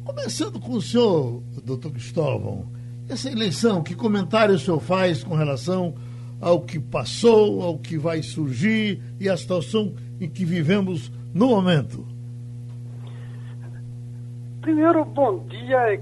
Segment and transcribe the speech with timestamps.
[0.03, 2.71] Começando com o senhor, doutor Cristóvão,
[3.07, 5.95] essa eleição, que comentário o senhor faz com relação
[6.39, 12.07] ao que passou, ao que vai surgir e à situação em que vivemos no momento?
[14.61, 15.99] Primeiro, bom dia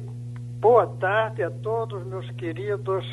[0.59, 3.05] boa tarde a todos meus queridos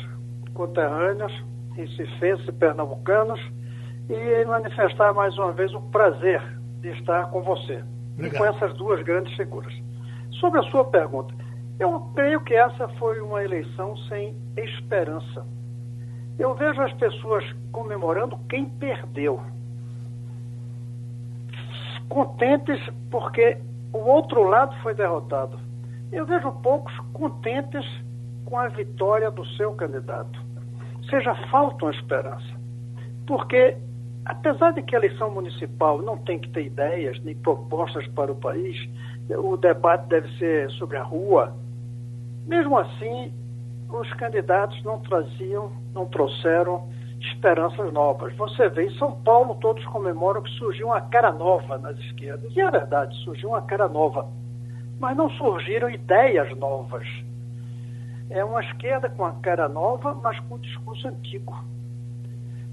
[0.53, 1.31] conterrâneos,
[1.75, 3.39] recifenses e pernambucanos,
[4.09, 6.41] e manifestar mais uma vez o prazer
[6.81, 8.35] de estar com você Obrigado.
[8.35, 9.73] e com essas duas grandes figuras.
[10.39, 11.33] Sobre a sua pergunta,
[11.79, 15.45] eu creio que essa foi uma eleição sem esperança.
[16.39, 19.39] Eu vejo as pessoas comemorando quem perdeu.
[22.09, 22.79] Contentes
[23.11, 23.57] porque
[23.93, 25.64] o outro lado foi derrotado.
[26.11, 27.85] Eu vejo poucos contentes
[28.45, 30.39] com a vitória do seu candidato.
[31.09, 32.55] Seja falta uma esperança.
[33.27, 33.77] Porque,
[34.25, 38.35] apesar de que a eleição municipal não tem que ter ideias nem propostas para o
[38.35, 38.77] país,
[39.29, 41.55] o debate deve ser sobre a rua,
[42.45, 43.33] mesmo assim,
[43.89, 46.87] os candidatos não traziam, não trouxeram
[47.19, 48.35] esperanças novas.
[48.35, 52.55] Você vê, em São Paulo todos comemoram que surgiu uma cara nova nas esquerdas.
[52.55, 54.27] E é verdade, surgiu uma cara nova.
[54.99, 57.07] Mas não surgiram ideias novas.
[58.29, 61.53] É uma esquerda com a cara nova, mas com um discurso antigo.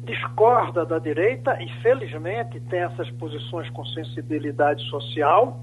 [0.04, 5.60] Discorda da direita e, felizmente, tem essas posições com sensibilidade social,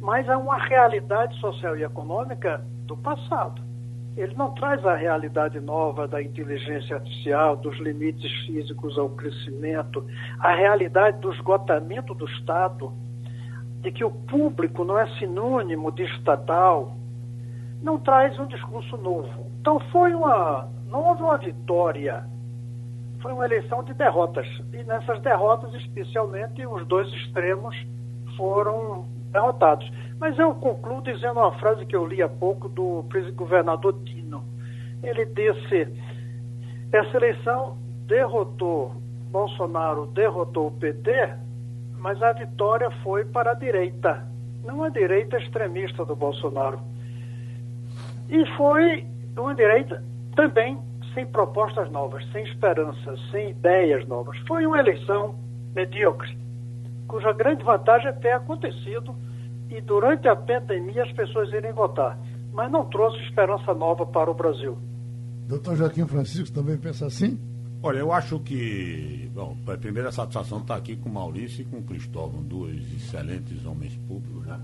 [0.00, 3.62] mas é uma realidade social e econômica do passado
[4.16, 10.06] ele não traz a realidade nova da inteligência artificial, dos limites físicos ao crescimento,
[10.38, 12.92] a realidade do esgotamento do Estado,
[13.84, 16.96] de que o público não é sinônimo de estatal,
[17.82, 19.46] não traz um discurso novo.
[19.60, 22.24] Então foi uma, não houve uma vitória,
[23.20, 24.46] foi uma eleição de derrotas.
[24.72, 27.76] E nessas derrotas, especialmente, os dois extremos
[28.38, 29.86] foram derrotados.
[30.18, 34.42] Mas eu concluo dizendo uma frase que eu li há pouco do governador Dino.
[35.02, 35.92] Ele disse:
[36.90, 38.92] essa eleição derrotou,
[39.30, 41.43] Bolsonaro derrotou o PT,
[42.04, 44.28] mas a vitória foi para a direita,
[44.62, 46.78] não a direita extremista do Bolsonaro.
[48.28, 50.04] E foi uma direita
[50.36, 50.78] também
[51.14, 54.36] sem propostas novas, sem esperança, sem ideias novas.
[54.46, 55.34] Foi uma eleição
[55.74, 56.36] medíocre,
[57.08, 59.16] cuja grande vantagem é ter acontecido
[59.70, 62.18] e durante a pandemia as pessoas irem votar,
[62.52, 64.76] mas não trouxe esperança nova para o Brasil.
[65.48, 67.38] Doutor Joaquim Francisco também pensa assim?
[67.86, 71.80] Olha, eu acho que, bom, a primeira satisfação está aqui com o Maurício e com
[71.80, 74.58] o Cristóvão, dois excelentes homens públicos, né?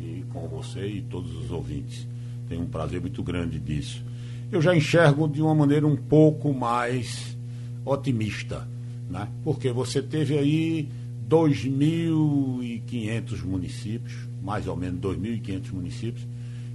[0.00, 2.06] E com você e todos os ouvintes.
[2.48, 4.04] Tenho um prazer muito grande disso.
[4.52, 7.36] Eu já enxergo de uma maneira um pouco mais
[7.84, 8.68] otimista,
[9.10, 9.26] né?
[9.42, 10.88] Porque você teve aí
[11.28, 16.24] 2.500 municípios, mais ou menos 2.500 municípios,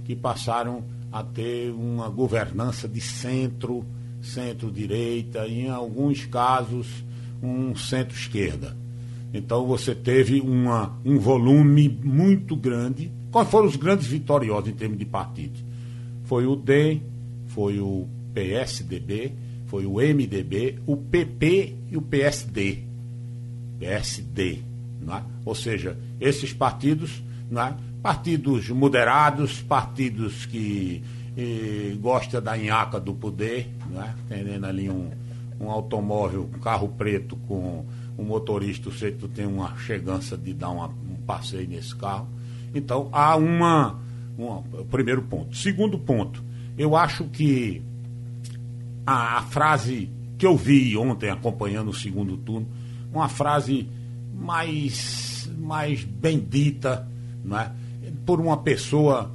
[0.04, 3.82] que passaram a ter uma governança de centro,
[4.26, 6.86] centro-direita, em alguns casos
[7.42, 8.76] um centro-esquerda.
[9.32, 13.10] Então você teve uma, um volume muito grande.
[13.30, 15.62] Quais foram os grandes vitoriosos em termos de partidos?
[16.24, 17.02] Foi o DEM,
[17.48, 19.32] foi o PSDB,
[19.66, 22.78] foi o MDB, o PP e o PSD.
[23.78, 24.60] PSD.
[25.08, 25.22] É?
[25.44, 27.22] Ou seja, esses partidos
[27.52, 27.74] é?
[28.02, 31.02] partidos moderados, partidos que
[31.36, 34.14] eh, gostam da inhaca do poder, é?
[34.28, 35.10] tendo ali um,
[35.60, 37.84] um automóvel, um carro preto com
[38.18, 42.26] um motorista, sei que tu tem uma chegança de dar uma, um passeio nesse carro.
[42.74, 44.00] Então, há uma,
[44.38, 44.62] uma.
[44.90, 45.54] Primeiro ponto.
[45.56, 46.42] Segundo ponto,
[46.78, 47.82] eu acho que
[49.06, 52.66] a, a frase que eu vi ontem acompanhando o segundo turno,
[53.12, 53.88] uma frase
[54.34, 57.08] mais, mais bendita,
[57.44, 57.72] né,
[58.24, 59.30] por uma pessoa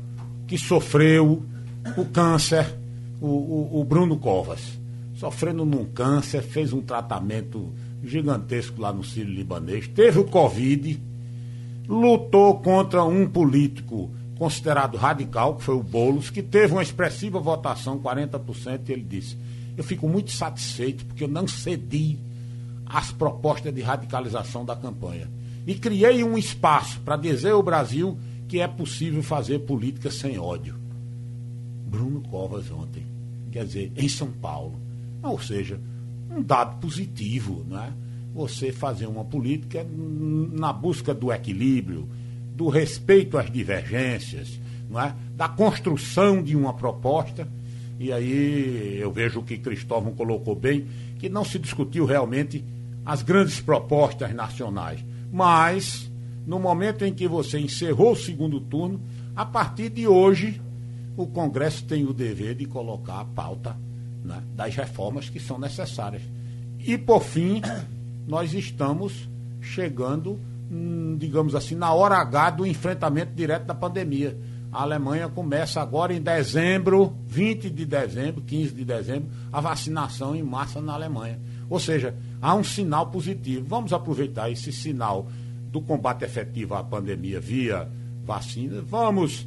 [0.48, 1.44] que sofreu
[1.98, 2.78] o câncer,
[3.20, 4.80] o, o, o Bruno Covas.
[5.16, 7.72] Sofrendo num câncer, fez um tratamento
[8.04, 11.00] gigantesco lá no Sírio Libanês, teve o Covid,
[11.88, 18.00] lutou contra um político considerado radical, que foi o Boulos, que teve uma expressiva votação,
[18.00, 19.38] 40%, e ele disse:
[19.78, 22.18] eu fico muito satisfeito porque eu não cedi
[22.86, 25.30] às propostas de radicalização da campanha.
[25.66, 28.18] E criei um espaço para dizer ao Brasil
[28.48, 30.76] que é possível fazer política sem ódio.
[31.92, 33.04] Bruno Covas ontem,
[33.52, 34.80] quer dizer, em São Paulo.
[35.22, 35.78] Ou seja,
[36.30, 37.92] um dado positivo, não é?
[38.34, 39.86] Você fazer uma política
[40.54, 42.08] na busca do equilíbrio,
[42.56, 44.58] do respeito às divergências,
[44.90, 45.14] não é?
[45.36, 47.46] da construção de uma proposta.
[48.00, 50.88] E aí eu vejo que Cristóvão colocou bem,
[51.20, 52.64] que não se discutiu realmente
[53.06, 55.04] as grandes propostas nacionais.
[55.32, 56.10] Mas,
[56.48, 59.02] no momento em que você encerrou o segundo turno,
[59.36, 60.62] a partir de hoje,
[61.18, 63.76] o Congresso tem o dever de colocar a pauta
[64.24, 66.22] né, das reformas que são necessárias.
[66.80, 67.62] E, por fim,
[68.28, 69.30] nós estamos
[69.60, 70.40] chegando,
[70.72, 74.38] hum, digamos assim, na hora H do enfrentamento direto da pandemia.
[74.72, 80.42] A Alemanha começa agora em dezembro, 20 de dezembro, 15 de dezembro, a vacinação em
[80.42, 81.40] massa na Alemanha.
[81.70, 83.66] Ou seja, há um sinal positivo.
[83.68, 85.28] Vamos aproveitar esse sinal
[85.72, 87.90] do combate efetivo à pandemia via
[88.24, 88.82] vacina.
[88.82, 89.46] Vamos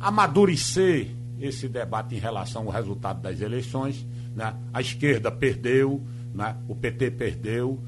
[0.00, 1.08] amadurecer
[1.40, 4.04] esse debate em relação ao resultado das eleições.
[4.34, 4.54] Né?
[4.72, 6.02] A esquerda perdeu,
[6.34, 6.56] né?
[6.68, 7.78] o PT perdeu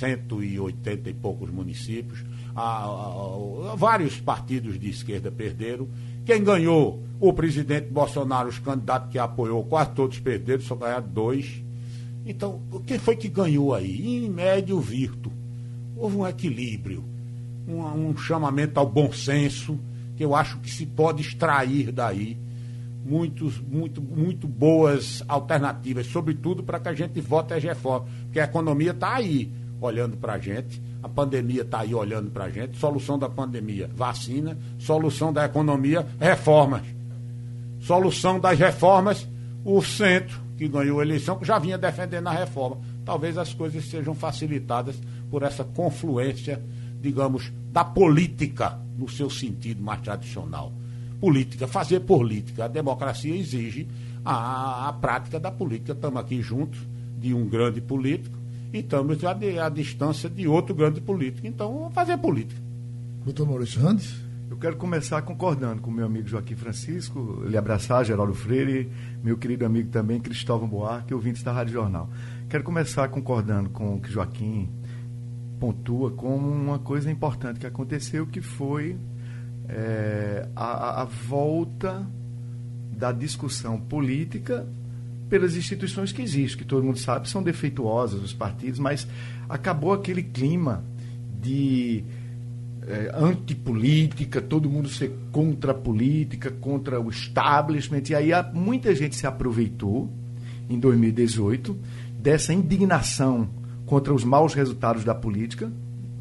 [0.00, 2.24] 180 e poucos municípios.
[3.76, 5.88] vários partidos de esquerda perderam.
[6.24, 7.02] Quem ganhou?
[7.18, 11.62] O presidente Bolsonaro, os candidatos que apoiou, quase todos perderam, só ganharam dois.
[12.24, 14.24] Então, quem foi que ganhou aí?
[14.24, 15.32] Em médio virto.
[15.96, 17.04] Houve um equilíbrio,
[17.66, 19.78] um, um chamamento ao bom senso,
[20.16, 22.36] que eu acho que se pode extrair daí
[23.04, 28.10] muitos, muito, muito boas alternativas, sobretudo para que a gente vote as reformas.
[28.24, 29.50] Porque a economia está aí
[29.80, 33.90] olhando para a gente, a pandemia está aí olhando para a gente, solução da pandemia,
[33.94, 36.82] vacina, solução da economia, reformas.
[37.80, 39.26] Solução das reformas,
[39.64, 42.78] o centro, que ganhou a eleição, que já vinha defendendo a reforma.
[43.04, 44.94] Talvez as coisas sejam facilitadas
[45.28, 46.62] por essa confluência,
[47.00, 50.72] digamos, da política no seu sentido mais tradicional
[51.20, 52.64] política, fazer política.
[52.64, 53.86] A democracia exige
[54.24, 55.92] a, a prática da política.
[55.92, 56.80] Estamos aqui juntos
[57.16, 58.36] de um grande político
[58.72, 61.46] e estamos à, à distância de outro grande político.
[61.46, 62.60] Então, vamos fazer política.
[63.24, 64.20] Doutor Maurício Randes?
[64.50, 68.90] Eu quero começar concordando com meu amigo Joaquim Francisco, lhe abraçar, Geraldo Freire,
[69.22, 72.10] meu querido amigo também, Cristóvão Buarque, ouvintes da Rádio Jornal.
[72.50, 74.68] Quero começar concordando com o que Joaquim
[75.62, 78.96] pontua como uma coisa importante que aconteceu, que foi
[79.68, 82.04] é, a, a volta
[82.90, 84.66] da discussão política
[85.30, 89.06] pelas instituições que existem, que todo mundo sabe são defeituosas, os partidos, mas
[89.48, 90.82] acabou aquele clima
[91.40, 92.02] de
[92.84, 99.14] é, antipolítica, todo mundo ser contra a política, contra o establishment, e aí muita gente
[99.14, 100.10] se aproveitou
[100.68, 101.78] em 2018
[102.20, 103.61] dessa indignação
[103.92, 105.70] contra os maus resultados da política,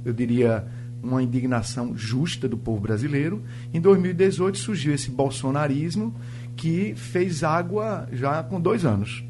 [0.04, 0.68] eu diria
[1.02, 3.42] uma indignação justa do povo brasileiro.
[3.74, 6.14] Em 2018 surgiu esse bolsonarismo
[6.58, 9.24] que fez água já com dois anos.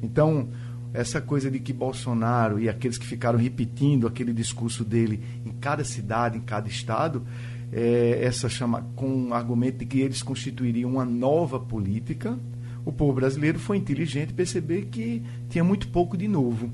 [0.00, 0.48] Então,
[0.94, 5.82] essa coisa de que Bolsonaro e aqueles que ficaram repetindo aquele discurso dele em cada
[5.82, 7.26] cidade, em cada estado,
[7.72, 12.38] é, essa chama com um argumento de que eles constituiriam uma nova política,
[12.84, 16.70] o povo brasileiro foi inteligente perceber que tinha muito pouco de novo.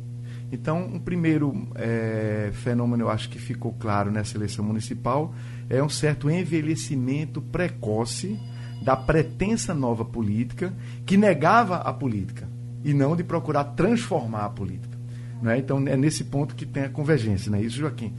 [0.50, 5.34] Então, um primeiro é, fenômeno, eu acho que ficou claro nessa eleição municipal,
[5.68, 8.38] é um certo envelhecimento precoce
[8.82, 10.72] da pretensa nova política
[11.04, 12.48] que negava a política
[12.82, 14.96] e não de procurar transformar a política.
[15.42, 15.58] Né?
[15.58, 18.14] Então, é nesse ponto que tem a convergência, não é isso, Joaquim?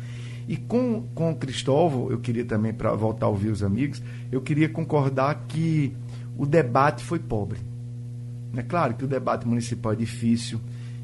[0.47, 4.41] E com, com o Cristóvão, eu queria também, para voltar a ouvir os amigos, eu
[4.41, 5.95] queria concordar que
[6.37, 7.59] o debate foi pobre.
[8.55, 10.59] É claro que o debate municipal é difícil,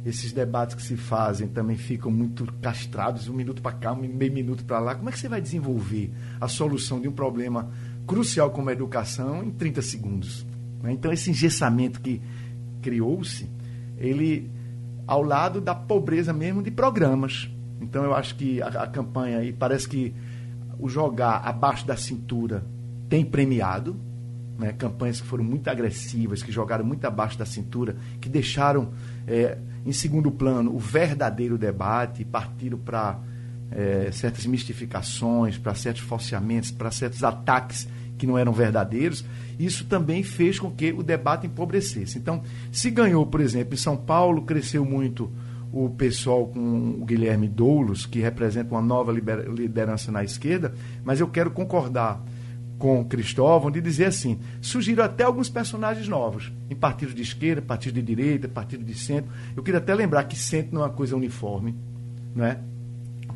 [0.06, 4.32] esses debates que se fazem também ficam muito castrados, um minuto para cá, um meio
[4.32, 4.94] minuto para lá.
[4.94, 7.72] Como é que você vai desenvolver a solução de um problema
[8.06, 10.46] crucial como a educação em 30 segundos?
[10.84, 10.92] Né?
[10.92, 12.22] Então, esse engessamento que
[12.84, 13.50] criou-se,
[13.98, 14.52] ele
[15.08, 17.50] ao lado da pobreza mesmo de programas.
[17.82, 20.14] Então, eu acho que a, a campanha aí parece que
[20.80, 22.64] o jogar abaixo da cintura
[23.10, 23.96] tem premiado,
[24.58, 24.72] né?
[24.74, 28.92] campanhas que foram muito agressivas, que jogaram muito abaixo da cintura, que deixaram
[29.28, 33.20] é, em segundo plano o verdadeiro debate, partiram para
[33.72, 37.88] é, certas mistificações, para certos falseamentos, para certos ataques
[38.18, 39.26] que não eram verdadeiros,
[39.60, 42.18] isso também fez com que o debate empobrecesse.
[42.18, 45.30] Então, se ganhou, por exemplo, em São Paulo, cresceu muito
[45.72, 50.74] o pessoal com o Guilherme Doulos, que representa uma nova liderança na esquerda,
[51.04, 52.24] mas eu quero concordar
[52.78, 57.96] com Cristóvão de dizer assim: surgiram até alguns personagens novos, em partidos de esquerda, partidos
[57.96, 59.32] de direita, partidos de centro.
[59.56, 61.76] Eu queria até lembrar que centro não é uma coisa uniforme,
[62.36, 62.60] não é?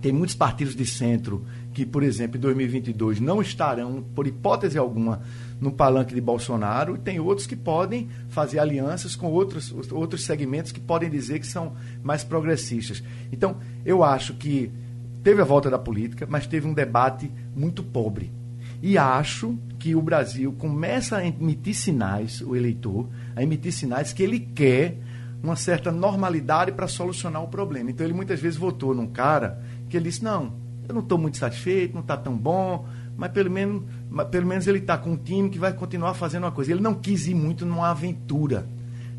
[0.01, 1.43] Tem muitos partidos de centro
[1.73, 5.21] que, por exemplo, em 2022 não estarão, por hipótese alguma,
[5.59, 10.71] no palanque de Bolsonaro, e tem outros que podem fazer alianças com outros, outros segmentos
[10.71, 13.03] que podem dizer que são mais progressistas.
[13.31, 14.71] Então, eu acho que
[15.21, 18.38] teve a volta da política, mas teve um debate muito pobre.
[18.81, 24.23] E acho que o Brasil começa a emitir sinais, o eleitor, a emitir sinais que
[24.23, 24.97] ele quer
[25.43, 27.91] uma certa normalidade para solucionar o problema.
[27.91, 30.53] Então ele muitas vezes votou num cara que ele disse: não,
[30.87, 32.85] eu não estou muito satisfeito, não está tão bom,
[33.17, 36.43] mas pelo menos, mas pelo menos ele está com um time que vai continuar fazendo
[36.43, 36.71] uma coisa.
[36.71, 38.67] Ele não quis ir muito numa aventura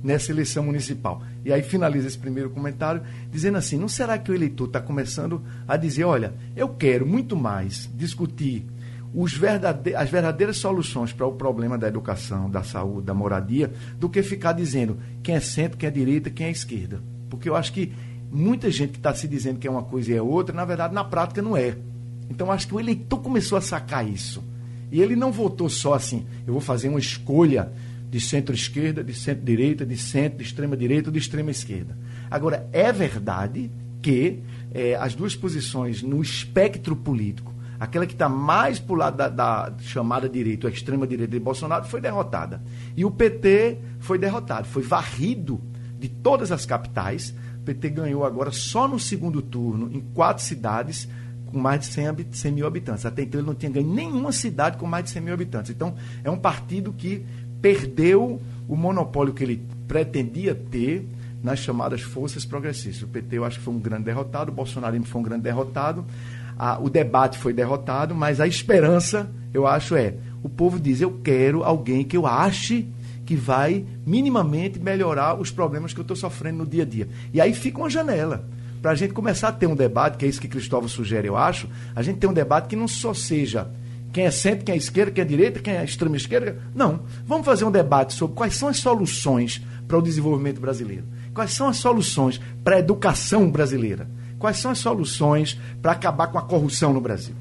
[0.02, 1.22] nessa eleição municipal.
[1.44, 5.42] E aí finaliza esse primeiro comentário dizendo assim: não será que o eleitor está começando
[5.66, 8.66] a dizer, olha, eu quero muito mais discutir
[9.14, 14.22] verdade as verdadeiras soluções para o problema da educação, da saúde, da moradia, do que
[14.22, 17.02] ficar dizendo quem é centro, quem é direita, quem é esquerda.
[17.28, 17.92] Porque eu acho que
[18.30, 20.94] muita gente que está se dizendo que é uma coisa e é outra, na verdade,
[20.94, 21.76] na prática não é.
[22.28, 24.42] Então acho que o eleitor começou a sacar isso.
[24.92, 27.70] E ele não votou só assim, eu vou fazer uma escolha
[28.10, 31.96] de centro-esquerda, de centro-direita, de centro, de extrema-direita de extrema-esquerda.
[32.28, 33.70] Agora, é verdade
[34.02, 34.40] que
[34.72, 39.28] é, as duas posições no espectro político, aquela que está mais para o lado da,
[39.28, 42.62] da chamada direita, a extrema-direita de Bolsonaro, foi derrotada.
[42.94, 45.58] E o PT foi derrotado, foi varrido
[45.98, 47.34] de todas as capitais.
[47.60, 51.08] O PT ganhou agora só no segundo turno, em quatro cidades,
[51.46, 53.06] com mais de 100, 100, mil habitantes.
[53.06, 55.70] Até então ele não tinha ganho nenhuma cidade com mais de 100 mil habitantes.
[55.70, 57.24] Então é um partido que
[57.62, 61.08] perdeu o monopólio que ele pretendia ter
[61.42, 63.02] nas chamadas forças progressistas.
[63.02, 66.04] O PT eu acho que foi um grande derrotado, o bolsonarismo foi um grande derrotado,
[66.60, 70.12] a, o debate foi derrotado, mas a esperança, eu acho, é
[70.42, 72.86] o povo diz, eu quero alguém que eu ache
[73.24, 77.08] que vai minimamente melhorar os problemas que eu estou sofrendo no dia a dia.
[77.32, 78.44] E aí fica uma janela
[78.82, 81.36] para a gente começar a ter um debate, que é isso que Cristóvão sugere, eu
[81.36, 83.66] acho, a gente tem um debate que não só seja
[84.12, 86.58] quem é centro, quem é esquerda, quem é direita, quem é extrema esquerda.
[86.74, 87.04] Não.
[87.24, 91.04] Vamos fazer um debate sobre quais são as soluções para o desenvolvimento brasileiro.
[91.32, 94.06] Quais são as soluções para a educação brasileira?
[94.40, 97.34] Quais são as soluções para acabar com a corrupção no Brasil?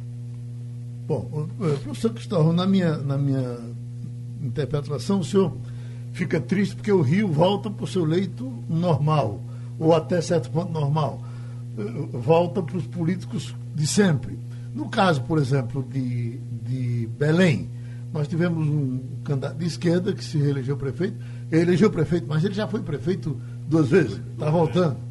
[1.08, 3.58] Bom, professor Cristóvão, na minha, na minha
[4.44, 5.56] interpretação, o senhor
[6.12, 9.40] fica triste porque o Rio volta para o seu leito normal,
[9.80, 11.24] ou até certo ponto normal.
[12.12, 14.38] Volta para os políticos de sempre.
[14.76, 17.70] No caso, por exemplo, de, de Belém,
[18.12, 21.18] nós tivemos um candidato de esquerda que se reelegeu prefeito.
[21.50, 23.40] Ele elegeu prefeito, mas ele já foi prefeito
[23.70, 24.20] duas vezes.
[24.34, 25.09] Está voltando.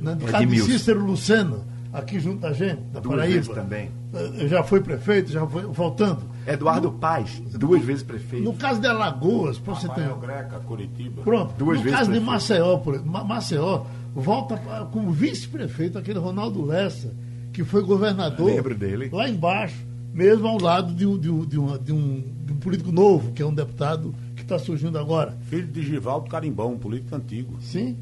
[0.00, 0.14] Né?
[0.14, 1.58] De caso de Cícero Lucena,
[1.92, 3.34] aqui junto a gente, da duas Paraíba.
[3.34, 3.90] Vezes também.
[4.14, 6.22] Eh, já foi prefeito, já foi voltando.
[6.46, 8.44] Eduardo no, Paz, duas vezes prefeito.
[8.44, 10.08] No caso de Alagoas, para você ter.
[10.14, 11.22] Greca, Curitiba.
[11.22, 11.54] Pronto.
[11.58, 12.24] Duas no vezes caso prefeito.
[12.24, 13.04] de Maceió, por...
[13.04, 13.84] Maceió,
[14.14, 14.56] volta
[14.92, 17.12] como vice-prefeito aquele Ronaldo Lessa
[17.56, 18.46] que foi governador.
[18.46, 19.08] Lembro dele.
[19.10, 22.56] Lá embaixo, mesmo ao lado de um, de um, de um, de um, de um
[22.56, 25.34] político novo, que é um deputado que está surgindo agora.
[25.48, 27.56] Filho de Givaldo Carimbão, um político antigo.
[27.62, 27.96] Sim.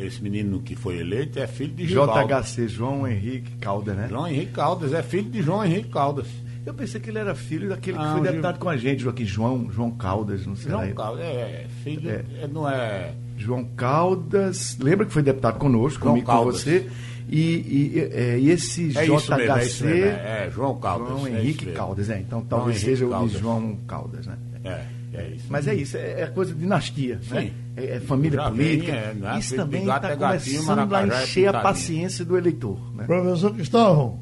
[0.00, 2.12] Esse menino que foi eleito é filho de Givaldo.
[2.12, 4.06] JHC, João Henrique Caldas, né?
[4.08, 6.26] João Henrique Caldas, é filho de João Henrique Caldas.
[6.64, 9.68] Eu pensei que ele era filho daquele que foi deputado com a gente, Joaquim João,
[9.70, 10.92] João Caldas, não sei João lá.
[10.92, 12.46] Caldas, é, filho, é.
[12.46, 13.14] não é...
[13.36, 16.62] João Caldas, lembra que foi deputado conosco, João comigo Caldas.
[16.62, 16.88] com você?
[17.28, 19.84] E, e, é, e esse é JHC.
[19.84, 21.08] Mesmo, é, é, João Caldas.
[21.08, 22.20] João é Henrique Caldas, é.
[22.20, 24.36] Então talvez seja o de João Caldas, né?
[24.64, 25.46] É, é isso.
[25.48, 27.34] Mas é isso, é, é coisa de dinastia, Sim.
[27.34, 27.52] né?
[27.76, 28.92] É, é família Já política.
[28.92, 32.78] Vem, é, isso também está começando a encher a paciência do eleitor.
[32.94, 33.04] Né?
[33.04, 34.18] Professor Cristóvão.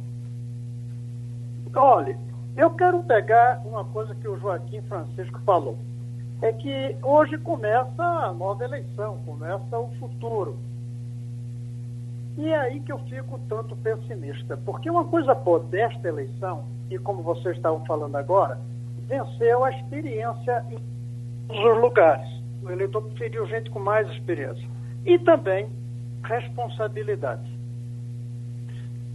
[1.75, 2.19] Olha,
[2.57, 5.78] eu quero pegar uma coisa que o Joaquim Francisco falou.
[6.42, 10.57] É que hoje começa a nova eleição, começa o futuro.
[12.38, 16.99] E é aí que eu fico tanto pessimista, porque uma coisa boa desta eleição, e
[16.99, 18.59] como vocês estavam falando agora,
[19.07, 20.78] venceu a experiência em
[21.49, 22.39] todos os lugares.
[22.62, 24.66] O eleitor preferiu gente com mais experiência.
[25.04, 25.68] E também
[26.24, 27.50] responsabilidade.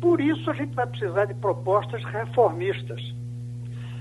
[0.02, 3.02] Por isso a gente vai precisar de propostas reformistas.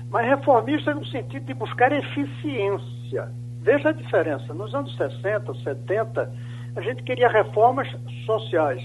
[0.09, 3.31] Mas reformistas no sentido de buscar eficiência.
[3.61, 4.53] Veja a diferença.
[4.53, 6.31] Nos anos 60, 70,
[6.75, 7.87] a gente queria reformas
[8.25, 8.83] sociais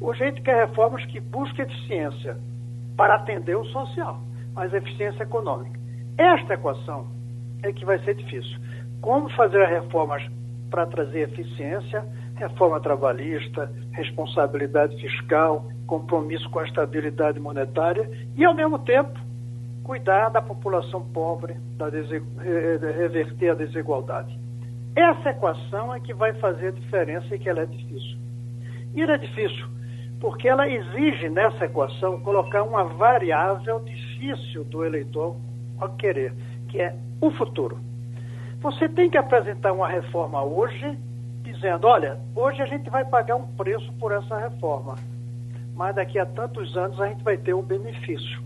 [0.00, 2.38] o gente quer reformas que busquem eficiência
[2.96, 4.20] para atender o social,
[4.54, 5.78] mas eficiência econômica.
[6.16, 7.06] Esta equação
[7.62, 8.58] é que vai ser difícil.
[9.00, 10.22] Como fazer reformas
[10.70, 12.04] para trazer eficiência,
[12.36, 19.18] reforma trabalhista, responsabilidade fiscal, compromisso com a estabilidade monetária e, ao mesmo tempo,
[19.82, 24.38] cuidar da população pobre, da reverter a desigualdade.
[24.94, 28.18] Essa equação é que vai fazer a diferença e que ela é difícil.
[28.94, 29.80] E ela é difícil
[30.20, 35.34] porque ela exige nessa equação colocar uma variável difícil do eleitor
[35.80, 36.34] a querer,
[36.68, 37.78] que é o futuro.
[38.60, 40.98] Você tem que apresentar uma reforma hoje,
[41.42, 44.96] dizendo: olha, hoje a gente vai pagar um preço por essa reforma,
[45.74, 48.42] mas daqui a tantos anos a gente vai ter um benefício.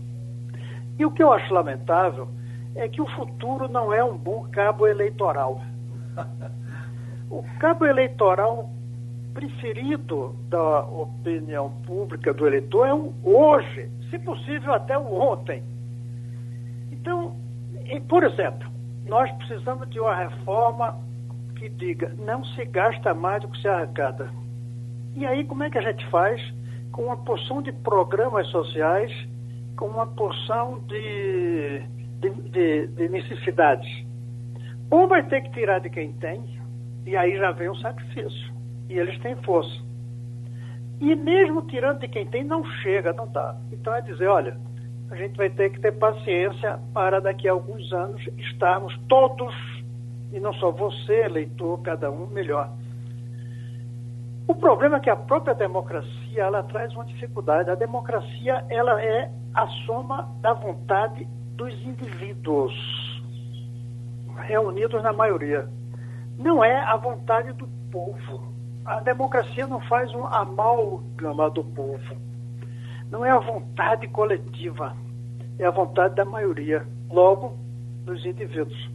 [0.97, 2.29] E o que eu acho lamentável
[2.75, 5.61] é que o futuro não é um bom cabo eleitoral.
[7.29, 8.69] O cabo eleitoral
[9.33, 15.61] preferido da opinião pública do eleitor é o hoje, se possível até o ontem.
[16.91, 17.35] Então,
[18.07, 18.69] por exemplo,
[19.07, 20.99] nós precisamos de uma reforma
[21.55, 24.29] que diga não se gasta mais do que se arrecada.
[25.15, 26.41] E aí como é que a gente faz?
[26.91, 29.11] Com uma porção de programas sociais,
[29.77, 31.81] com uma porção de,
[32.19, 34.05] de, de, de necessidades.
[34.89, 36.43] Ou vai ter que tirar de quem tem,
[37.05, 38.53] e aí já vem o sacrifício
[38.89, 39.83] e eles têm força.
[40.99, 43.55] E mesmo tirando de quem tem, não chega, não dá.
[43.71, 44.57] Então é dizer, olha,
[45.09, 49.53] a gente vai ter que ter paciência para daqui a alguns anos estarmos todos,
[50.31, 52.69] e não só você, eleitor, cada um melhor.
[54.47, 57.69] O problema é que a própria democracia, ela traz uma dificuldade.
[57.69, 62.73] A democracia, ela é a soma da vontade dos indivíduos,
[64.47, 65.67] reunidos na maioria.
[66.37, 72.15] Não é a vontade do povo a democracia não faz um amálgama do povo.
[73.15, 74.93] Não é a vontade coletiva,
[75.57, 77.57] é a vontade da maioria, logo
[78.03, 78.89] dos indivíduos.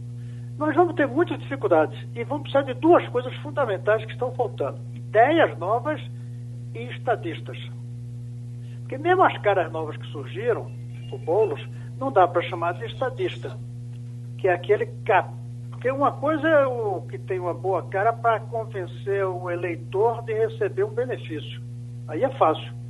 [0.59, 4.79] Nós vamos ter muitas dificuldades e vamos precisar de duas coisas fundamentais que estão faltando:
[4.93, 5.99] ideias novas
[6.75, 7.57] e estadistas.
[8.81, 10.71] Porque mesmo as caras novas que surgiram,
[11.11, 13.57] o Boulos, não dá para chamar de estadista,
[14.37, 15.33] que é aquele cap
[15.71, 20.31] porque uma coisa é o que tem uma boa cara para convencer o eleitor de
[20.31, 21.59] receber um benefício.
[22.07, 22.80] Aí é fácil.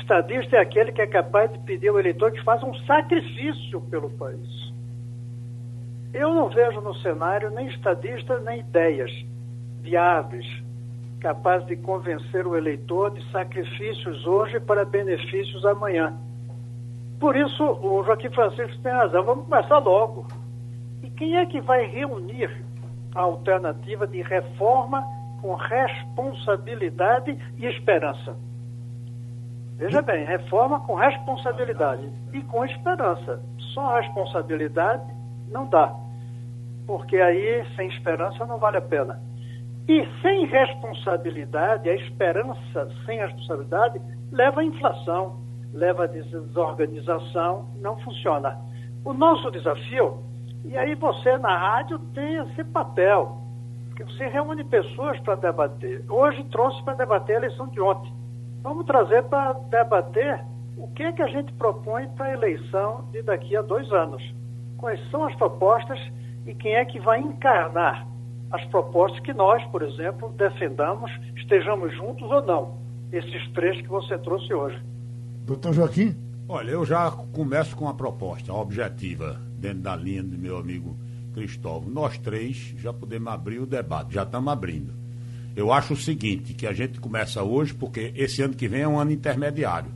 [0.00, 4.10] Estadista é aquele que é capaz de pedir ao eleitor que faça um sacrifício pelo
[4.10, 4.72] país.
[6.12, 9.10] Eu não vejo no cenário nem estadistas nem ideias
[9.80, 10.46] viáveis
[11.20, 16.16] capazes de convencer o eleitor de sacrifícios hoje para benefícios amanhã.
[17.18, 19.24] Por isso, o Joaquim Francisco tem razão.
[19.24, 20.26] Vamos começar logo
[21.18, 22.64] quem é que vai reunir
[23.14, 25.04] a alternativa de reforma
[25.42, 28.36] com responsabilidade e esperança?
[29.78, 33.40] Veja bem, reforma com responsabilidade e com esperança.
[33.72, 35.04] Só responsabilidade
[35.48, 35.94] não dá,
[36.86, 39.20] porque aí sem esperança não vale a pena.
[39.88, 44.00] E sem responsabilidade, a esperança sem responsabilidade
[44.32, 45.38] leva à inflação,
[45.72, 48.58] leva à desorganização, não funciona.
[49.04, 50.28] O nosso desafio
[50.64, 53.38] e aí você na rádio tem esse papel,
[53.96, 56.04] que você reúne pessoas para debater.
[56.10, 58.12] Hoje trouxe para debater a eleição de ontem.
[58.62, 60.44] Vamos trazer para debater
[60.76, 64.22] o que é que a gente propõe para a eleição de daqui a dois anos.
[64.76, 65.98] Quais são as propostas
[66.46, 68.06] e quem é que vai encarnar
[68.50, 72.78] as propostas que nós, por exemplo, defendamos, estejamos juntos ou não.
[73.12, 74.82] Esses três que você trouxe hoje.
[75.44, 76.16] Doutor Joaquim?
[76.48, 80.96] Olha, eu já começo com uma proposta objetiva dentro da linha do meu amigo
[81.34, 81.90] Cristóvão.
[81.90, 84.94] Nós três já podemos abrir o debate, já estamos abrindo.
[85.58, 88.88] Eu acho o seguinte, que a gente começa hoje, porque esse ano que vem é
[88.88, 89.90] um ano intermediário.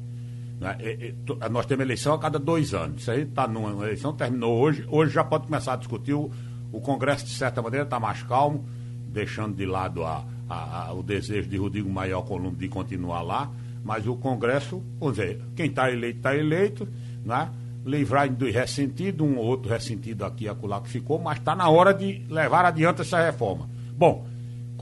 [0.59, 0.77] Né?
[0.81, 3.05] É, é, nós temos eleição a cada dois anos.
[3.05, 6.15] Se a gente está numa eleição, terminou hoje, hoje já pode começar a discutir.
[6.15, 6.33] O,
[6.73, 8.67] o Congresso, de certa maneira, está mais calmo,
[9.07, 13.49] deixando de lado a, a, a, o desejo de Rodrigo Maior Colombo de continuar lá.
[13.85, 16.89] Mas o Congresso, vamos dizer, quem está eleito, está eleito,
[17.25, 17.53] né?
[17.87, 21.69] livrar do ressentido, um ou outro ressentido aqui e acolá que ficou, mas está na
[21.69, 23.71] hora de levar adiante essa reforma.
[23.97, 24.27] Bom,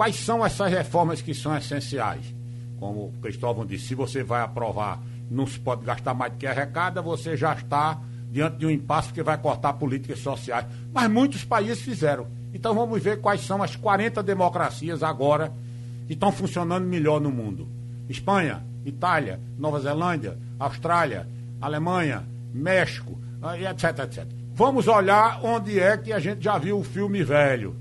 [0.00, 2.24] quais são essas reformas que são essenciais?
[2.78, 4.98] Como o Cristóvão disse, se você vai aprovar,
[5.30, 9.08] não se pode gastar mais do que arrecada, você já está diante de um impasse
[9.08, 10.64] porque vai cortar políticas sociais.
[10.90, 12.28] Mas muitos países fizeram.
[12.54, 15.52] Então vamos ver quais são as 40 democracias agora
[16.06, 17.68] que estão funcionando melhor no mundo.
[18.08, 21.28] Espanha, Itália, Nova Zelândia, Austrália,
[21.60, 23.18] Alemanha, México,
[23.68, 24.26] etc, etc.
[24.54, 27.76] Vamos olhar onde é que a gente já viu o filme velho.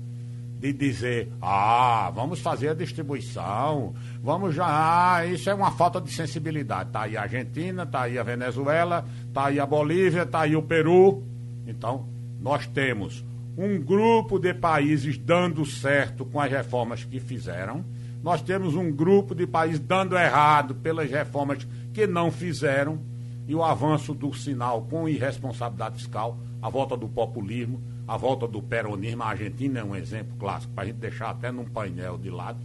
[0.60, 6.12] De dizer, ah, vamos fazer a distribuição, vamos já, ah, isso é uma falta de
[6.12, 6.90] sensibilidade.
[6.90, 10.62] Está aí a Argentina, está aí a Venezuela, está aí a Bolívia, está aí o
[10.62, 11.22] Peru.
[11.66, 12.06] Então,
[12.38, 13.24] nós temos
[13.56, 17.82] um grupo de países dando certo com as reformas que fizeram.
[18.22, 23.00] Nós temos um grupo de países dando errado pelas reformas que não fizeram
[23.48, 26.38] e o avanço do sinal com irresponsabilidade fiscal.
[26.62, 29.22] A volta do populismo, a volta do peronismo.
[29.22, 32.58] A Argentina é um exemplo clássico, para a gente deixar até num painel de lado.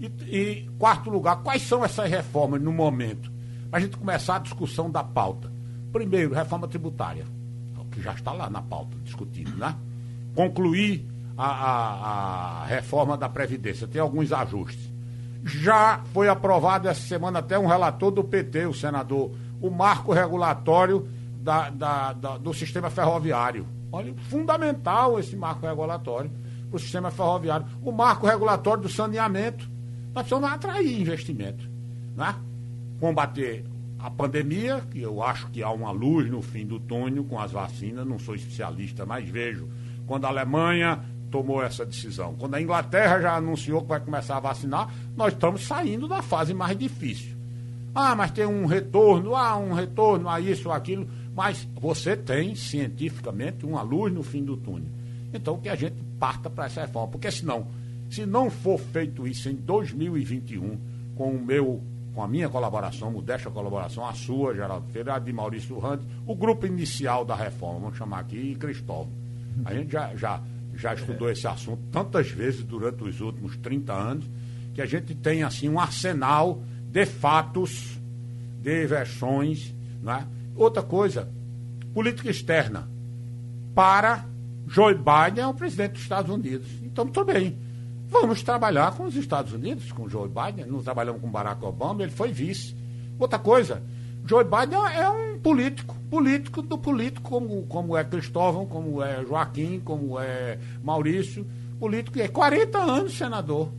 [0.00, 3.30] E, e, quarto lugar, quais são essas reformas no momento?
[3.70, 5.50] Para a gente começar a discussão da pauta.
[5.92, 7.24] Primeiro, reforma tributária,
[7.90, 9.74] que já está lá na pauta discutido, né?
[10.34, 11.04] Concluir
[11.36, 14.88] a, a, a reforma da Previdência, tem alguns ajustes.
[15.44, 21.08] Já foi aprovado essa semana até um relator do PT, o senador, o marco regulatório
[21.48, 23.66] da, da, da, do sistema ferroviário.
[23.90, 26.30] Olha, fundamental esse marco regulatório
[26.68, 27.66] para o sistema ferroviário.
[27.82, 29.66] O marco regulatório do saneamento.
[30.14, 31.66] Nós precisamos atrair investimento.
[32.14, 32.34] Né?
[33.00, 33.64] Combater
[33.98, 37.50] a pandemia, que eu acho que há uma luz no fim do túnel com as
[37.50, 39.66] vacinas, não sou especialista, mas vejo.
[40.06, 44.40] Quando a Alemanha tomou essa decisão, quando a Inglaterra já anunciou que vai começar a
[44.40, 47.38] vacinar, nós estamos saindo da fase mais difícil.
[47.94, 51.08] Ah, mas tem um retorno, ah, um retorno a isso aquilo.
[51.38, 54.88] Mas você tem, cientificamente, uma luz no fim do túnel.
[55.32, 57.12] Então, que a gente parta para essa reforma.
[57.12, 57.68] Porque senão,
[58.10, 60.76] se não for feito isso em 2021,
[61.14, 61.80] com o meu
[62.12, 66.34] com a minha colaboração, modesta colaboração, a sua, Geraldo Feira, a de Maurício Randes, o
[66.34, 69.12] grupo inicial da reforma, vamos chamar aqui, Cristóvão.
[69.64, 70.42] A gente já, já,
[70.74, 74.24] já estudou esse assunto tantas vezes durante os últimos 30 anos,
[74.74, 77.96] que a gente tem assim um arsenal de fatos,
[78.60, 79.72] de versões,
[80.04, 80.37] é?
[80.58, 81.28] Outra coisa,
[81.94, 82.88] política externa.
[83.76, 84.26] Para
[84.66, 86.66] Joe Biden é o presidente dos Estados Unidos.
[86.82, 87.56] Então, tudo bem.
[88.08, 90.66] Vamos trabalhar com os Estados Unidos, com Joe Biden.
[90.66, 92.74] Não trabalhamos com Barack Obama, ele foi vice.
[93.20, 93.80] Outra coisa,
[94.26, 99.80] Joe Biden é um político, político do político, como, como é Cristóvão, como é Joaquim,
[99.84, 101.46] como é Maurício,
[101.78, 103.70] político, é 40 anos senador.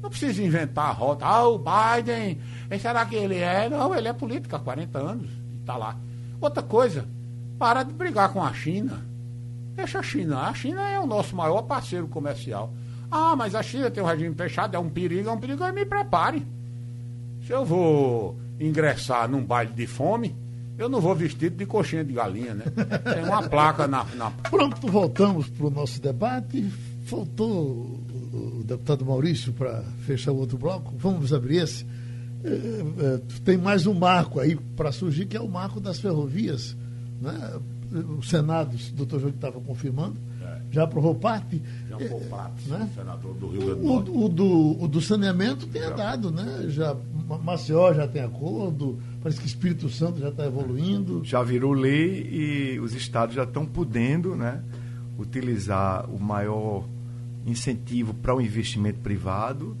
[0.00, 1.26] Não precisa inventar a rota.
[1.26, 2.40] Ah, o Biden,
[2.80, 3.68] será que ele é?
[3.68, 5.96] Não, ele é político há 40 anos, está lá.
[6.44, 7.06] Outra coisa,
[7.58, 9.02] para de brigar com a China.
[9.74, 10.42] Deixa a China.
[10.42, 12.70] A China é o nosso maior parceiro comercial.
[13.10, 15.64] Ah, mas a China tem um regime fechado, é um perigo, é um perigo.
[15.72, 16.46] Me prepare.
[17.46, 20.36] Se eu vou ingressar num baile de fome,
[20.76, 22.64] eu não vou vestido de coxinha de galinha, né?
[23.14, 24.04] Tem uma placa na.
[24.14, 24.30] na...
[24.30, 26.62] Pronto, voltamos para o nosso debate.
[27.06, 27.98] Faltou
[28.34, 30.92] o deputado Maurício para fechar o outro bloco.
[30.98, 31.86] Vamos abrir esse.
[32.44, 36.76] É, é, tem mais um marco aí para surgir, que é o marco das ferrovias.
[37.20, 37.60] Né?
[38.18, 40.58] O Senado, o doutor Júlio estava confirmando, é.
[40.70, 41.62] já aprovou parte.
[41.88, 42.90] Já aprovou é, parte, né?
[42.94, 44.10] senador do Rio Grande do Norte.
[44.10, 46.66] O, o, do, o do saneamento tem andado, né?
[46.68, 46.94] Já,
[47.42, 51.24] Maceió já tem acordo, parece que Espírito Santo já está evoluindo.
[51.24, 54.62] Já virou lei e os estados já estão podendo né,
[55.18, 56.84] utilizar o maior
[57.46, 59.74] incentivo para o investimento privado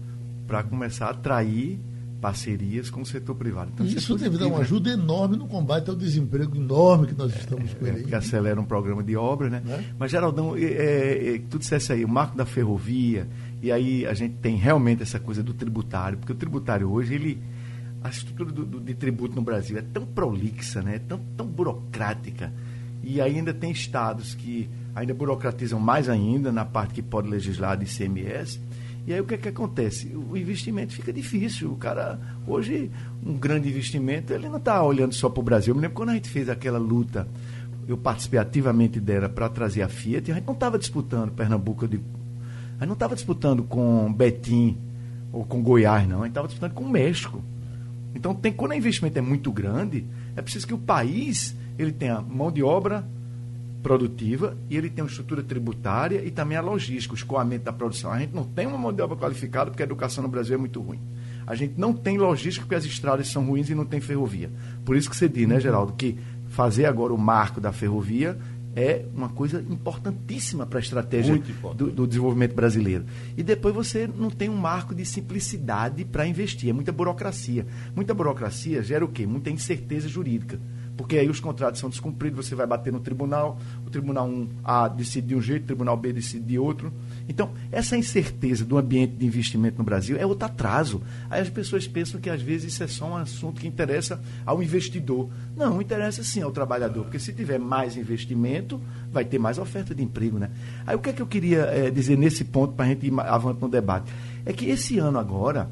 [0.46, 1.78] para começar a atrair
[2.24, 3.70] parcerias com o setor privado.
[3.74, 7.70] Então, isso, deve dar uma ajuda enorme no combate ao desemprego enorme que nós estamos
[7.70, 8.00] é, com ele.
[8.00, 9.62] É, que acelera um programa de obra, né?
[9.68, 9.84] É?
[9.98, 13.28] Mas, Geraldão, é, é, é, tu dissesse aí, o marco da ferrovia,
[13.62, 17.42] e aí a gente tem realmente essa coisa do tributário, porque o tributário hoje, ele
[18.02, 20.98] a estrutura do, do, de tributo no Brasil é tão prolixa, né?
[21.06, 22.50] tão, tão burocrática,
[23.02, 27.84] e ainda tem estados que ainda burocratizam mais ainda na parte que pode legislar de
[27.84, 28.60] ICMS,
[29.06, 30.08] e aí o que, é que acontece?
[30.16, 31.72] O investimento fica difícil.
[31.72, 32.90] O cara, hoje,
[33.24, 35.72] um grande investimento, ele não está olhando só para o Brasil.
[35.72, 37.28] Eu me lembro quando a gente fez aquela luta,
[37.86, 41.96] eu participei ativamente dela para trazer a Fiat, a gente não estava disputando Pernambuco, de,
[41.96, 44.78] a gente não estava disputando com Betim
[45.30, 46.20] ou com Goiás, não.
[46.20, 47.42] A gente estava disputando com o México.
[48.14, 52.22] Então, tem, quando o investimento é muito grande, é preciso que o país ele tenha
[52.22, 53.06] mão de obra
[53.84, 58.10] produtiva e ele tem uma estrutura tributária e também a logística, o escoamento da produção.
[58.10, 60.58] A gente não tem uma mão de obra qualificada porque a educação no Brasil é
[60.58, 60.98] muito ruim.
[61.46, 64.50] A gente não tem logística porque as estradas são ruins e não tem ferrovia.
[64.86, 66.18] Por isso que você diz, né, Geraldo, que
[66.48, 68.38] fazer agora o marco da ferrovia
[68.74, 71.40] é uma coisa importantíssima para a estratégia
[71.76, 73.04] do, do, desenvolvimento brasileiro.
[73.36, 77.66] E depois você não tem um marco de simplicidade para investir, é muita burocracia.
[77.94, 79.26] Muita burocracia gera o quê?
[79.26, 80.58] Muita incerteza jurídica
[80.96, 84.30] porque aí os contratos são descumpridos, você vai bater no tribunal, o tribunal
[84.62, 86.92] A decide de um jeito, o tribunal B decide de outro.
[87.28, 91.02] Então, essa incerteza do ambiente de investimento no Brasil é outro atraso.
[91.28, 94.62] Aí as pessoas pensam que às vezes isso é só um assunto que interessa ao
[94.62, 95.28] investidor.
[95.56, 98.80] Não, interessa sim ao trabalhador, porque se tiver mais investimento,
[99.10, 100.38] vai ter mais oferta de emprego.
[100.38, 100.50] Né?
[100.86, 103.12] Aí o que é que eu queria é, dizer nesse ponto para a gente ir
[103.12, 104.12] no debate?
[104.46, 105.68] É que esse ano agora,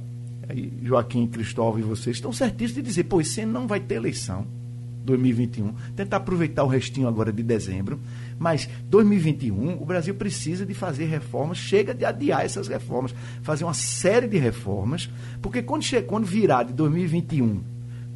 [0.82, 4.61] Joaquim, Cristóvão e vocês estão certíssimos de dizer, pô, esse ano não vai ter eleição.
[5.04, 5.72] 2021.
[5.96, 8.00] Tentar aproveitar o restinho agora de dezembro.
[8.38, 13.74] Mas 2021, o Brasil precisa de fazer reformas, chega de adiar essas reformas, fazer uma
[13.74, 15.08] série de reformas,
[15.40, 17.62] porque quando, chega, quando virar de 2021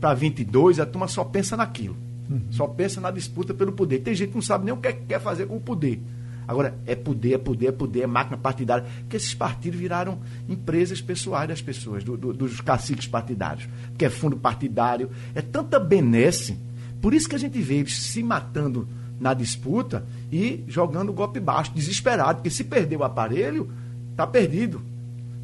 [0.00, 1.96] para 22, a turma só pensa naquilo.
[2.28, 2.40] Uhum.
[2.50, 4.00] Só pensa na disputa pelo poder.
[4.00, 6.00] Tem gente que não sabe nem o que é quer fazer com o poder.
[6.48, 8.86] Agora, é poder, é poder, é poder, é máquina partidária.
[9.00, 10.18] Porque esses partidos viraram
[10.48, 13.68] empresas pessoais das pessoas, do, do, dos caciques partidários.
[13.88, 16.56] Porque é fundo partidário, é tanta benesse.
[17.00, 18.88] Por isso que a gente vê eles se matando
[19.20, 23.70] na disputa e jogando o golpe baixo, desesperado, porque se perder o aparelho,
[24.10, 24.82] está perdido.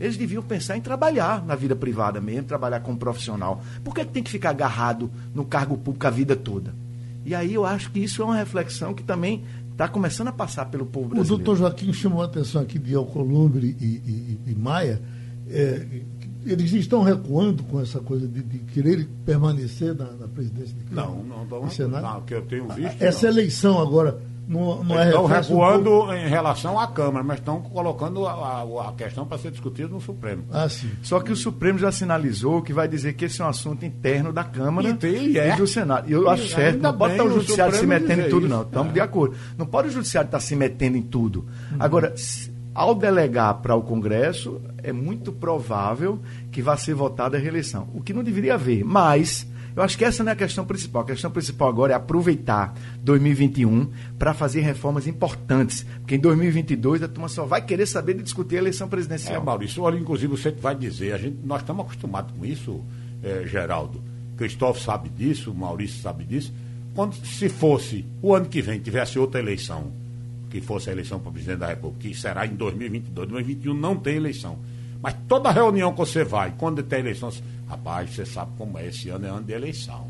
[0.00, 3.62] Eles deviam pensar em trabalhar na vida privada mesmo, trabalhar como profissional.
[3.84, 6.74] Por que tem que ficar agarrado no cargo público a vida toda?
[7.24, 10.66] E aí eu acho que isso é uma reflexão que também está começando a passar
[10.66, 11.34] pelo povo brasileiro.
[11.34, 15.00] O doutor Joaquim chamou a atenção aqui de Alcolumbre e, e, e Maia.
[15.48, 15.86] É,
[16.46, 21.22] eles estão recuando com essa coisa de, de querer permanecer na, na presidência de Não,
[21.22, 23.02] não, não, não, não, que eu tenho visto.
[23.02, 23.34] Essa não.
[23.34, 28.26] eleição agora não, não é estão recuando um em relação à Câmara, mas estão colocando
[28.26, 30.44] a, a, a questão para ser discutida no Supremo.
[30.50, 30.90] Ah, sim.
[31.02, 34.32] Só que o Supremo já sinalizou que vai dizer que esse é um assunto interno
[34.32, 35.54] da Câmara e, tem, é.
[35.54, 36.08] e do Senado.
[36.08, 38.54] E eu acho certo, não pode estar o Judiciário se metendo em tudo, isso.
[38.54, 38.62] não.
[38.62, 38.92] Estamos é.
[38.92, 39.36] de acordo.
[39.56, 41.46] Não pode o Judiciário estar se metendo em tudo.
[41.70, 41.76] Uhum.
[41.78, 42.14] Agora,
[42.74, 47.88] ao delegar para o Congresso, é muito provável que vá ser votada a reeleição.
[47.94, 48.84] O que não deveria haver.
[48.84, 51.02] Mas eu acho que essa não é a questão principal.
[51.02, 55.86] A questão principal agora é aproveitar 2021 para fazer reformas importantes.
[56.00, 59.40] Porque em 2022 a turma só vai querer saber de discutir a eleição presidencial.
[59.40, 62.84] É, Maurício, olha, inclusive você vai dizer, a gente, nós estamos acostumados com isso,
[63.22, 64.02] é, Geraldo.
[64.36, 66.52] Cristóvão sabe disso, Maurício sabe disso.
[66.94, 69.92] Quando se fosse o ano que vem, tivesse outra eleição,
[70.52, 74.16] que fosse a eleição para presidente da República, que será em 2022, 2021 não tem
[74.16, 74.58] eleição.
[75.02, 77.32] Mas toda reunião que você vai, quando tem eleição,
[77.72, 80.06] Rapaz, você sabe como é, esse ano é ano de eleição.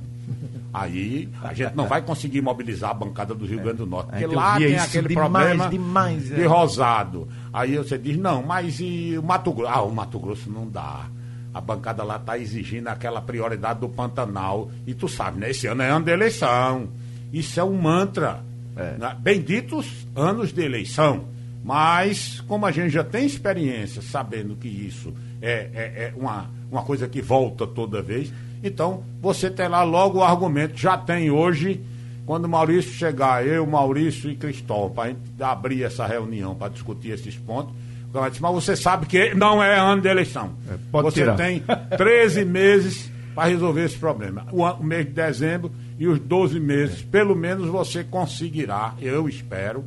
[0.75, 4.27] Aí a gente não vai conseguir mobilizar a bancada do Rio Grande do Norte, porque
[4.27, 6.35] lá tem aquele demais, problema demais, é.
[6.35, 7.29] de rosado.
[7.53, 9.73] Aí você diz, não, mas e o Mato Grosso?
[9.73, 11.07] Ah, o Mato Grosso não dá.
[11.55, 14.71] A bancada lá está exigindo aquela prioridade do Pantanal.
[14.87, 15.51] E tu sabe, né?
[15.51, 16.89] Esse ano é ano de eleição.
[17.33, 18.43] Isso é um mantra.
[18.77, 19.15] É.
[19.21, 21.27] Benditos anos de eleição.
[21.65, 26.83] Mas, como a gente já tem experiência sabendo que isso é, é, é uma uma
[26.83, 28.33] coisa que volta toda vez.
[28.65, 31.83] Então, você tem lá logo o argumento, já tem hoje,
[32.25, 36.73] quando o Maurício chegar, eu, Maurício e Cristóvão, para a gente abrir essa reunião para
[36.73, 37.75] discutir esses pontos.
[38.15, 40.55] Mas você sabe que não é ano de eleição.
[40.69, 41.37] É, você tirar.
[41.37, 41.63] tem
[41.97, 44.47] 13 meses para resolver esse problema.
[44.53, 47.07] O, mês de dezembro e os 12 meses, é.
[47.11, 49.85] pelo menos você conseguirá, eu espero,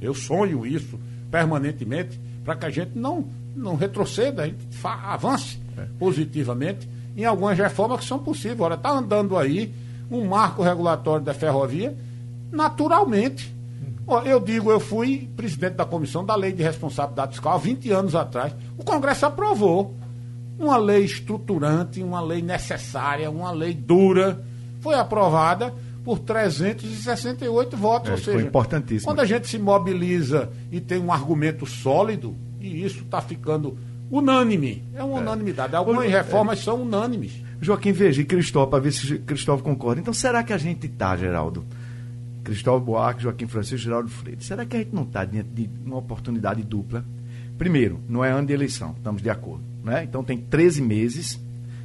[0.00, 0.98] eu sonho isso
[1.30, 5.58] permanentemente, para que a gente não, não retroceda, a gente avance
[5.98, 8.60] positivamente em algumas reformas que são possíveis.
[8.60, 9.74] Olha, está andando aí
[10.10, 11.94] um marco regulatório da ferrovia
[12.50, 13.54] naturalmente.
[14.24, 18.14] Eu digo, eu fui presidente da comissão da lei de responsabilidade fiscal há 20 anos
[18.14, 18.54] atrás.
[18.78, 19.94] O Congresso aprovou
[20.58, 24.44] uma lei estruturante, uma lei necessária, uma lei dura.
[24.80, 25.72] Foi aprovada
[26.04, 28.08] por 368 votos.
[28.08, 29.10] É, ou seja, importantíssimo.
[29.10, 33.78] quando a gente se mobiliza e tem um argumento sólido, e isso está ficando
[34.10, 34.84] unânime.
[34.94, 35.20] É uma é.
[35.20, 35.76] unanimidade.
[35.76, 36.08] Algumas é.
[36.08, 37.42] reformas são unânimes.
[37.60, 40.00] Joaquim, veja, e Cristóvão, para ver se Cristóvão concorda.
[40.00, 41.64] Então, será que a gente está, Geraldo?
[42.42, 44.42] Cristóvão Buarque, Joaquim Francisco, Geraldo Freire.
[44.42, 47.04] Será que a gente não está diante de uma oportunidade dupla?
[47.58, 49.67] Primeiro, não é ano de eleição, estamos de acordo.
[49.82, 50.04] Né?
[50.04, 51.40] Então, tem 13 meses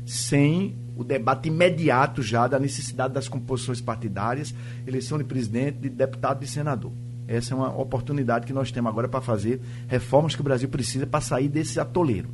[0.05, 4.53] sem o debate imediato já da necessidade das composições partidárias,
[4.85, 6.91] eleição de presidente, de deputado e senador.
[7.27, 11.07] Essa é uma oportunidade que nós temos agora para fazer reformas que o Brasil precisa
[11.07, 12.29] para sair desse atoleiro.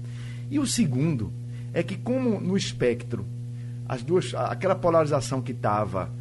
[0.50, 1.32] E o segundo
[1.74, 3.26] é que, como no espectro,
[3.88, 6.12] as duas, aquela polarização que estava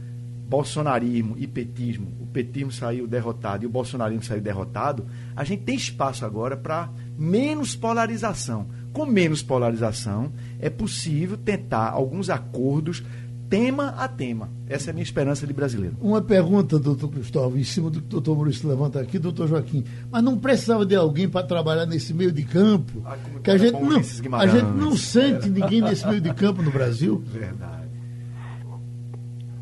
[0.48, 5.76] bolsonarismo e petismo, o petismo saiu derrotado e o bolsonarismo saiu derrotado, a gente tem
[5.76, 8.66] espaço agora para menos polarização.
[8.98, 13.04] Com menos polarização, é possível tentar alguns acordos
[13.48, 14.50] tema a tema.
[14.68, 15.96] Essa é a minha esperança de brasileiro.
[16.00, 19.84] Uma pergunta, doutor Cristóvão, em cima do que o doutor Maurício levanta aqui, doutor Joaquim.
[20.10, 23.00] Mas não precisava de alguém para trabalhar nesse meio de campo?
[23.06, 26.72] Ah, que a gente, não, a gente não sente ninguém nesse meio de campo no
[26.72, 27.22] Brasil?
[27.24, 27.86] Verdade.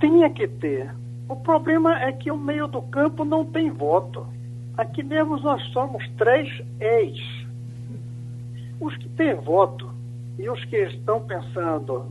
[0.00, 0.94] Tinha que ter.
[1.28, 4.26] O problema é que o meio do campo não tem voto.
[4.78, 6.48] Aqui mesmo nós somos três
[6.80, 7.45] ex.
[8.80, 9.90] Os que têm voto
[10.38, 12.06] e os que estão pensando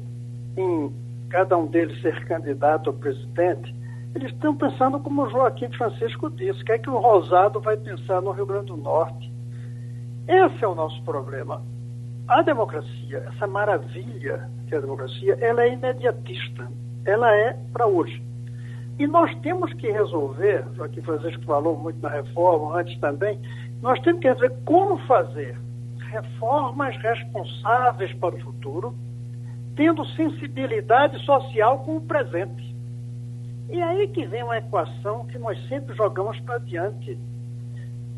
[0.58, 0.94] em
[1.30, 3.74] cada um deles ser candidato a presidente,
[4.16, 8.22] eles estão pensando como Joaquim Francisco disse, o que é que o Rosado vai pensar
[8.22, 9.32] no Rio Grande do Norte.
[10.28, 11.62] Esse é o nosso problema.
[12.28, 16.68] A democracia, essa maravilha que é a democracia, ela é imediatista.
[17.06, 18.24] Ela é para hoje.
[18.98, 23.40] E nós temos que resolver, Joaquim Francisco falou muito na reforma, antes também,
[23.82, 25.58] nós temos que resolver como fazer
[26.16, 28.96] reformas responsáveis para o futuro,
[29.76, 32.76] tendo sensibilidade social com o presente.
[33.70, 37.18] E aí que vem uma equação que nós sempre jogamos para diante.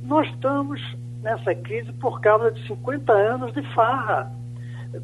[0.04, 0.80] Nós estamos
[1.24, 4.32] nessa crise por causa de 50 anos de farra.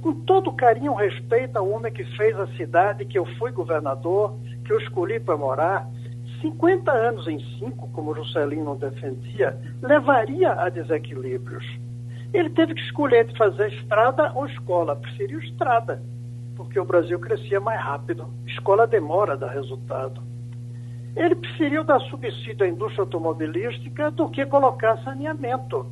[0.02, 4.36] Com todo carinho e respeito ao homem que fez a cidade, que eu fui governador,
[4.66, 5.88] que eu escolhi para morar,
[6.42, 11.66] 50 anos em 5, como Juscelino defendia, levaria a desequilíbrios.
[12.34, 14.96] Ele teve que escolher entre fazer estrada ou escola.
[14.96, 16.02] Preferiu estrada,
[16.56, 18.28] porque o Brasil crescia mais rápido.
[18.48, 20.20] Escola demora a dar resultado.
[21.16, 25.86] Ele preferiu dar subsídio à indústria automobilística do que colocar saneamento,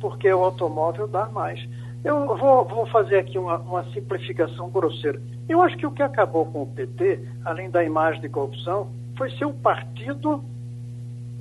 [0.00, 1.62] porque o automóvel dá mais.
[2.02, 5.20] Eu vou, vou fazer aqui uma, uma, simplificação grosseira.
[5.48, 9.30] Eu acho que o que acabou com o PT, além da imagem de corrupção, foi
[9.32, 10.42] ser o partido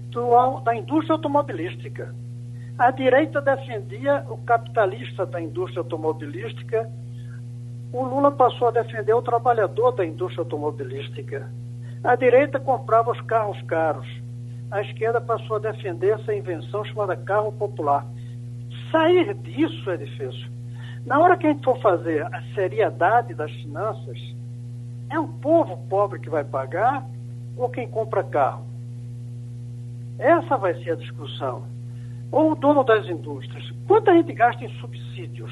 [0.09, 2.13] do, da indústria automobilística.
[2.81, 6.89] A direita defendia o capitalista da indústria automobilística,
[7.93, 11.47] o Lula passou a defender o trabalhador da indústria automobilística.
[12.03, 14.07] A direita comprava os carros caros.
[14.71, 18.03] A esquerda passou a defender essa invenção chamada carro popular.
[18.91, 20.49] Sair disso é difícil.
[21.05, 24.17] Na hora que a gente for fazer a seriedade das finanças,
[25.07, 27.05] é o povo pobre que vai pagar
[27.55, 28.65] ou quem compra carro?
[30.17, 31.69] Essa vai ser a discussão.
[32.31, 33.71] Ou o dono das indústrias.
[33.87, 35.51] Quanto a gente gasta em subsídios?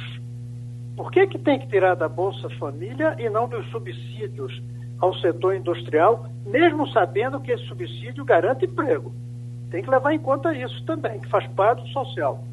[0.95, 4.61] Por que, que tem que tirar da Bolsa Família e não dos subsídios
[4.99, 9.13] ao setor industrial, mesmo sabendo que esse subsídio garante emprego?
[9.71, 12.43] Tem que levar em conta isso também, que faz parte do social.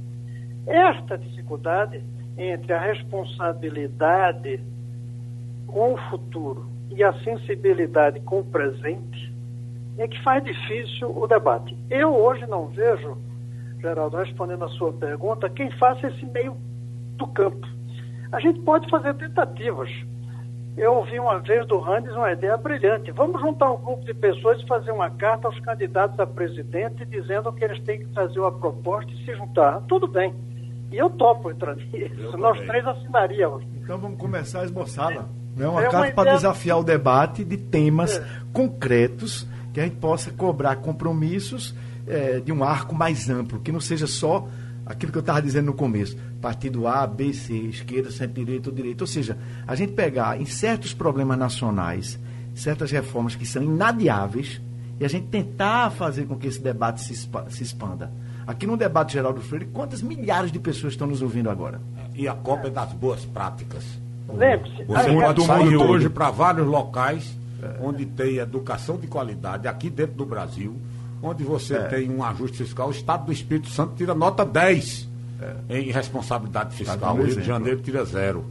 [0.66, 2.02] Esta dificuldade
[2.36, 4.60] entre a responsabilidade
[5.66, 9.32] com o futuro e a sensibilidade com o presente
[9.98, 11.76] é que faz difícil o debate.
[11.90, 13.16] Eu hoje não vejo,
[13.87, 16.57] Geraldo, respondendo a sua pergunta, quem faça esse meio
[17.16, 17.64] do campo.
[18.33, 19.88] A gente pode fazer tentativas.
[20.77, 23.12] Eu ouvi uma vez do Randes uma ideia brilhante.
[23.12, 27.53] Vamos juntar um grupo de pessoas e fazer uma carta aos candidatos a presidente dizendo
[27.53, 29.81] que eles têm que fazer uma proposta e se juntar.
[29.83, 30.35] Tudo bem.
[30.90, 32.37] E eu topo entrar nisso.
[32.37, 33.64] Nós três assinaríamos.
[33.77, 35.27] Então vamos começar a esboçá-la.
[35.57, 35.66] Né?
[35.68, 38.27] Uma é carta para desafiar o debate de temas é.
[38.53, 41.72] concretos que a gente possa cobrar compromissos
[42.07, 44.49] é, de um arco mais amplo, que não seja só
[44.85, 49.03] aquilo que eu estava dizendo no começo, partido A, B, C, esquerda, centro-direita ou direita.
[49.05, 52.19] Ou seja, a gente pegar em certos problemas nacionais,
[52.55, 54.61] certas reformas que são inadiáveis,
[54.99, 58.11] e a gente tentar fazer com que esse debate se, se expanda.
[58.47, 61.81] Aqui no debate geral do Freire, quantas milhares de pessoas estão nos ouvindo agora?
[62.14, 63.85] E a Copa é das boas práticas.
[64.29, 64.85] Lembre-se.
[64.85, 67.37] Você pode sair hoje para vários locais
[67.81, 70.77] onde tem educação de qualidade aqui dentro do Brasil,
[71.22, 71.83] onde você é.
[71.85, 75.09] tem um ajuste fiscal, o Estado do Espírito Santo tira nota 10
[75.68, 75.79] é.
[75.79, 78.44] em responsabilidade fiscal, o Rio de Janeiro tira zero.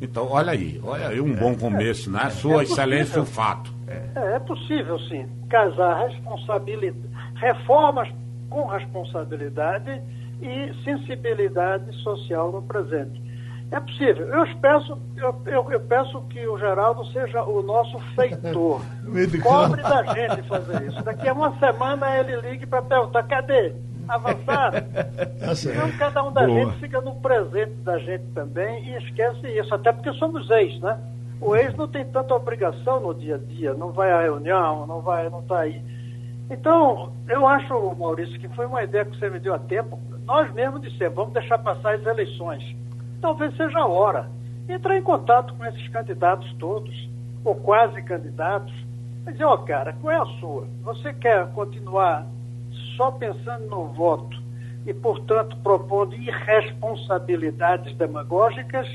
[0.00, 1.36] Então, olha aí, olha aí um é.
[1.36, 2.30] bom começo, né?
[2.30, 3.70] Sua é excelência, o fato.
[3.86, 4.34] É.
[4.36, 7.04] é possível, sim, casar responsabilidade,
[7.34, 8.08] reformas
[8.48, 10.00] com responsabilidade
[10.40, 13.29] e sensibilidade social no presente.
[13.70, 14.26] É possível.
[14.26, 18.82] Eu peço, eu, eu, eu, peço que o Geraldo seja o nosso feitor.
[19.42, 21.02] Cobre da gente fazer isso.
[21.04, 23.72] Daqui a uma semana ele ligue para perguntar, cadê?
[24.08, 24.72] Avançar?
[25.40, 26.64] Tá então cada um da Boa.
[26.64, 30.98] gente fica no presente da gente também e esquece isso, até porque somos ex, né?
[31.40, 35.00] O ex não tem tanta obrigação no dia a dia, não vai à reunião, não
[35.00, 35.82] vai, não está aí.
[36.50, 39.98] Então, eu acho, Maurício, que foi uma ideia que você me deu a tempo.
[40.24, 42.62] Nós mesmos dissemos, vamos deixar passar as eleições
[43.20, 44.28] talvez seja a hora.
[44.68, 47.08] Entrar em contato com esses candidatos todos,
[47.44, 48.72] ou quase candidatos,
[49.26, 50.66] e dizer, ó oh, cara, qual é a sua?
[50.82, 52.26] Você quer continuar
[52.96, 54.40] só pensando no voto
[54.86, 58.88] e, portanto, propondo irresponsabilidades demagógicas?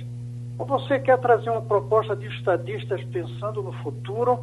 [0.57, 4.39] Ou você quer trazer uma proposta de estadistas pensando no futuro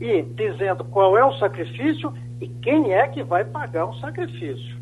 [0.00, 4.81] e dizendo qual é o sacrifício e quem é que vai pagar o sacrifício?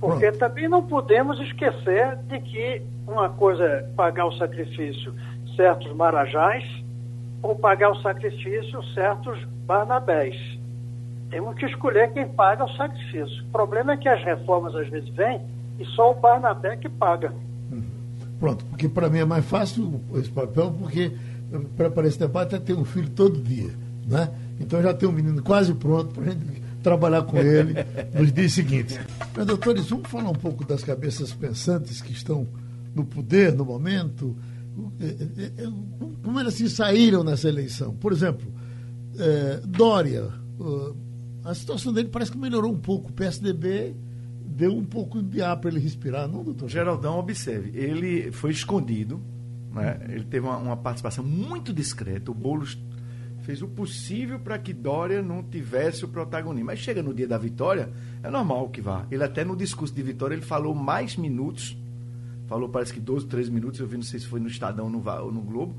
[0.00, 5.14] Porque também não podemos esquecer de que uma coisa é pagar o sacrifício
[5.54, 6.64] certos marajás
[7.42, 10.36] ou pagar o sacrifício certos barnabés.
[11.30, 13.44] Temos que escolher quem paga o sacrifício.
[13.44, 15.40] O problema é que as reformas às vezes vêm
[15.78, 17.32] e só o Barnabé que paga.
[17.70, 17.82] Uhum.
[18.38, 21.12] Pronto, porque para mim é mais fácil esse papel, porque
[21.76, 23.70] para esse debate é ter um filho todo dia.
[24.06, 24.28] Né?
[24.60, 27.74] Então já tem um menino quase pronto para a gente trabalhar com ele
[28.14, 28.98] nos dias seguintes.
[29.36, 32.46] Mas, doutores, vamos falar um pouco das cabeças pensantes que estão
[32.94, 34.36] no poder no momento.
[35.00, 35.72] É, é, é,
[36.22, 37.94] como elas se saíram nessa eleição?
[37.94, 38.52] Por exemplo,
[39.18, 40.28] é, Dória,
[41.44, 43.10] a situação dele parece que melhorou um pouco.
[43.10, 43.94] O PSDB
[44.44, 46.68] deu um pouco de ar para ele respirar, não, doutor?
[46.68, 49.20] Geraldão, observe, ele foi escondido,
[49.72, 50.00] né?
[50.08, 52.30] ele teve uma, uma participação muito discreta.
[52.30, 52.78] O Boulos
[53.50, 56.66] fez o possível para que Dória não tivesse o protagonismo.
[56.66, 57.90] Mas chega no dia da vitória,
[58.22, 59.04] é normal que vá.
[59.10, 61.76] Ele até no discurso de vitória ele falou mais minutos,
[62.46, 65.32] falou parece que 12, 13 minutos, eu vi, não sei se foi no Estadão ou
[65.32, 65.74] no Globo,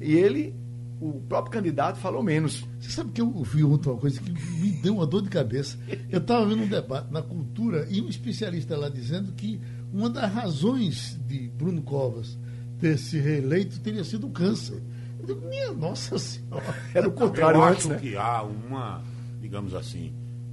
[0.00, 0.52] e ele,
[1.00, 2.66] o próprio candidato, falou menos.
[2.80, 5.78] Você sabe que eu vi ontem uma coisa que me deu uma dor de cabeça.
[6.10, 9.60] Eu estava vendo um debate na cultura e um especialista lá dizendo que
[9.92, 12.36] uma das razões de Bruno Covas
[12.80, 14.82] ter se reeleito teria sido o câncer.
[15.32, 16.74] Minha nossa senhora.
[16.94, 17.98] Era o contrário eu antes, acho né?
[17.98, 19.02] que há uma,
[19.40, 20.12] digamos assim,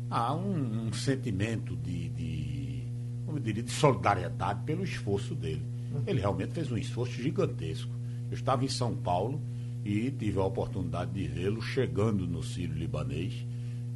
[0.09, 2.83] há um, um sentimento de, de,
[3.25, 5.65] como eu diria, de solidariedade pelo esforço dele.
[6.07, 7.91] Ele realmente fez um esforço gigantesco.
[8.29, 9.41] Eu estava em São Paulo
[9.83, 13.45] e tive a oportunidade de vê-lo chegando no Sírio Libanês.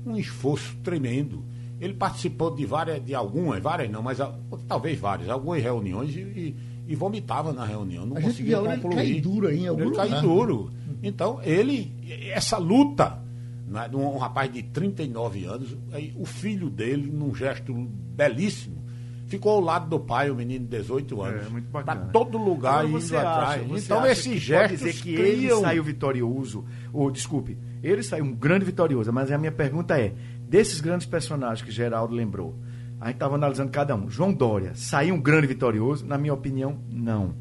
[0.05, 1.43] Um esforço tremendo
[1.79, 4.19] ele participou de várias, de algumas, várias não, mas
[4.67, 6.55] talvez várias, algumas reuniões e, e,
[6.87, 8.99] e vomitava na reunião, não a conseguia gente concluir.
[8.99, 10.71] Ele cai duro aí, em algum ele cai duro.
[11.01, 11.91] Então, ele,
[12.31, 13.19] essa luta
[13.67, 18.85] né, de um, um rapaz de 39 anos, aí, o filho dele, num gesto belíssimo,
[19.27, 21.47] ficou ao lado do pai, o menino de 18 é, anos.
[21.73, 23.83] É, para todo lugar indo acha, atrás.
[23.83, 25.57] Então, esse gesto dizer que criam...
[25.57, 30.13] ele saiu vitorioso, ou desculpe, ele saiu um grande vitorioso, mas a minha pergunta é:
[30.47, 32.55] desses grandes personagens que Geraldo lembrou,
[32.99, 34.09] a gente estava analisando cada um.
[34.09, 36.05] João Dória saiu um grande vitorioso?
[36.05, 37.35] Na minha opinião, não.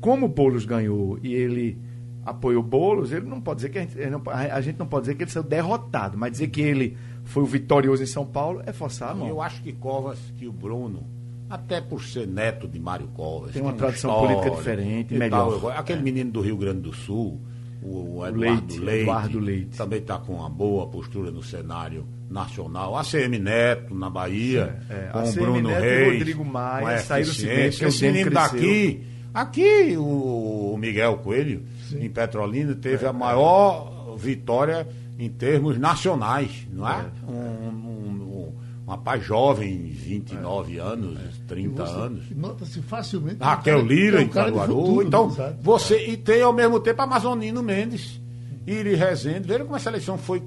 [0.00, 1.78] Como Boulos ganhou e ele
[2.24, 5.14] apoiou Boulos, ele não pode dizer que a gente, não, a gente não pode dizer
[5.14, 8.72] que ele saiu derrotado, mas dizer que ele foi o vitorioso em São Paulo é
[8.72, 9.28] forçar a mão.
[9.28, 11.06] Eu acho que Covas, que o Bruno,
[11.48, 15.60] até por ser neto de Mário Covas, tem uma tradição política diferente, melhor.
[15.60, 16.02] Tal, aquele é.
[16.02, 17.40] menino do Rio Grande do Sul,
[17.82, 22.06] o, o Eduardo Leite, Leite, Eduardo Leite, também está com uma boa postura no cenário
[22.30, 22.96] nacional.
[22.96, 25.10] ACM Neto, na Bahia, é, é.
[25.12, 26.18] com o Bruno Neto Reis.
[26.18, 29.02] Rodrigo Maia saíram seguinte, Esse menino daqui,
[29.32, 32.04] aqui o Miguel Coelho, Sim.
[32.04, 34.86] em Petrolina, teve é, a maior vitória
[35.18, 37.00] em termos nacionais, não é?
[37.00, 37.30] é.
[37.30, 38.52] Um, um,
[38.86, 40.80] um, rapaz jovem, 29 é.
[40.80, 42.30] anos, 30 anos.
[42.30, 43.38] Nota-se facilmente.
[43.40, 45.02] Raquel Lira, em Caruaru.
[45.02, 46.08] Então, você.
[46.08, 48.20] E tem ao mesmo tempo Amazonino Mendes,
[48.66, 49.48] Iri Rezende.
[49.48, 50.42] Veja como essa eleição foi,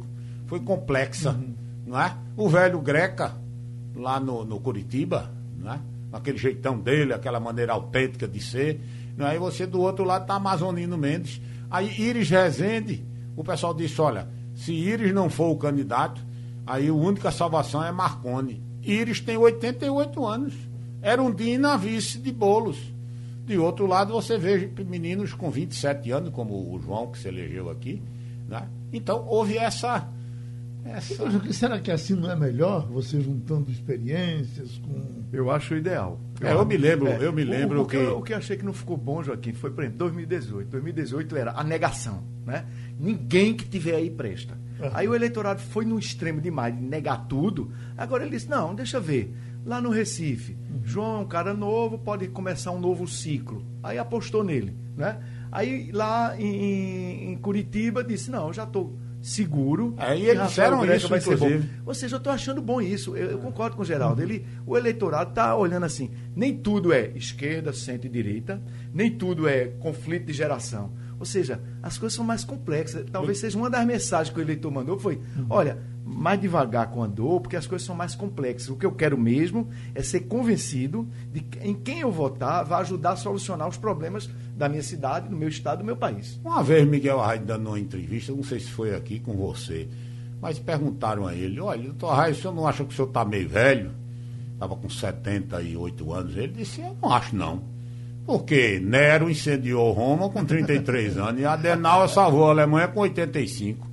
[0.47, 1.31] foi complexa.
[1.31, 1.50] Uhum
[1.91, 2.15] não é?
[2.37, 3.35] O velho Greca,
[3.93, 5.79] lá no, no Curitiba, não é?
[6.13, 8.79] Aquele jeitão dele, aquela maneira autêntica de ser.
[9.17, 9.35] Não é?
[9.35, 11.41] E você do outro lado tá Amazonino Mendes.
[11.69, 16.21] Aí Iris Rezende, o pessoal disse, olha, se Iris não for o candidato,
[16.65, 18.63] aí a única salvação é Marconi.
[18.81, 20.53] Iris tem 88 anos.
[21.01, 22.77] Era um dia na vice de bolos.
[23.45, 27.69] De outro lado, você vê meninos com 27 anos, como o João, que se elegeu
[27.69, 28.01] aqui.
[28.47, 28.65] Né?
[28.93, 30.07] Então, houve essa
[30.83, 31.53] essa...
[31.53, 32.87] Será que assim não é melhor?
[32.87, 35.23] Você juntando experiências com.
[35.31, 36.19] Eu acho ideal.
[36.39, 38.03] Eu, é, eu me lembro, é, eu me lembro o, o que, que.
[38.03, 40.69] O que eu achei que não ficou bom, Joaquim, foi, por exemplo, 2018.
[40.69, 42.23] 2018 era a negação.
[42.45, 42.65] Né?
[42.99, 44.57] Ninguém que tiver aí presta.
[44.79, 44.89] Uhum.
[44.93, 47.71] Aí o eleitorado foi no extremo demais de negar tudo.
[47.95, 49.33] Agora ele disse: não, deixa ver.
[49.63, 50.81] Lá no Recife, uhum.
[50.83, 53.63] João é um cara novo, pode começar um novo ciclo.
[53.83, 54.75] Aí apostou nele.
[54.97, 55.19] Né?
[55.51, 59.93] Aí lá em, em Curitiba disse: não, já estou seguro.
[59.97, 61.49] É, e eles disseram isso, vai inclusive.
[61.49, 61.83] Ser bom.
[61.85, 63.15] Ou seja, eu estou achando bom isso.
[63.15, 64.21] Eu, eu concordo com o Geraldo.
[64.21, 66.09] Ele, o eleitorado está olhando assim.
[66.35, 68.61] Nem tudo é esquerda, centro e direita.
[68.93, 70.91] Nem tudo é conflito de geração.
[71.19, 73.05] Ou seja, as coisas são mais complexas.
[73.11, 75.45] Talvez seja uma das mensagens que o eleitor mandou foi, uhum.
[75.51, 78.69] olha, mais devagar com a dor, porque as coisas são mais complexas.
[78.69, 82.81] O que eu quero mesmo é ser convencido de que em quem eu votar vai
[82.81, 86.39] ajudar a solucionar os problemas da minha cidade, do meu estado, do meu país.
[86.43, 89.87] Uma vez Miguel Arraio dando uma entrevista, não sei se foi aqui com você,
[90.41, 93.25] mas perguntaram a ele, olha, doutor Arraio, o senhor não acha que o senhor está
[93.25, 93.91] meio velho?
[94.53, 96.37] Estava com 78 anos.
[96.37, 97.63] Ele disse, eu não acho não.
[98.25, 103.90] Porque Nero incendiou Roma com 33 anos e Adenauer salvou a Alemanha com 85.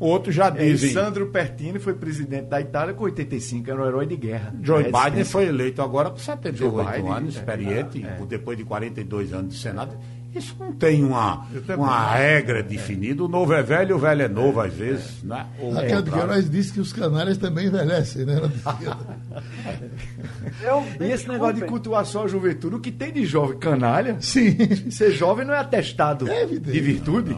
[0.00, 0.90] Outros já é, dizem.
[0.90, 4.54] É, Sandro Pertini foi presidente da Itália com 85, era um herói de guerra.
[4.62, 8.26] Joe Biden foi eleito agora com 78 Biden, anos, experiente, é, é.
[8.26, 9.94] depois de 42 anos de Senado.
[10.34, 13.24] Isso não tem uma, uma regra definida.
[13.24, 15.22] O novo é velho, o velho é novo, às vezes.
[15.24, 15.44] Né?
[15.74, 18.40] Raquel de Queiroz disse que os canários também envelhecem, né?
[21.00, 24.16] e esse negócio de cultuar só a juventude, o que tem de jovem canalha?
[24.20, 24.56] Sim.
[24.90, 27.36] Ser jovem não é atestado é de virtude.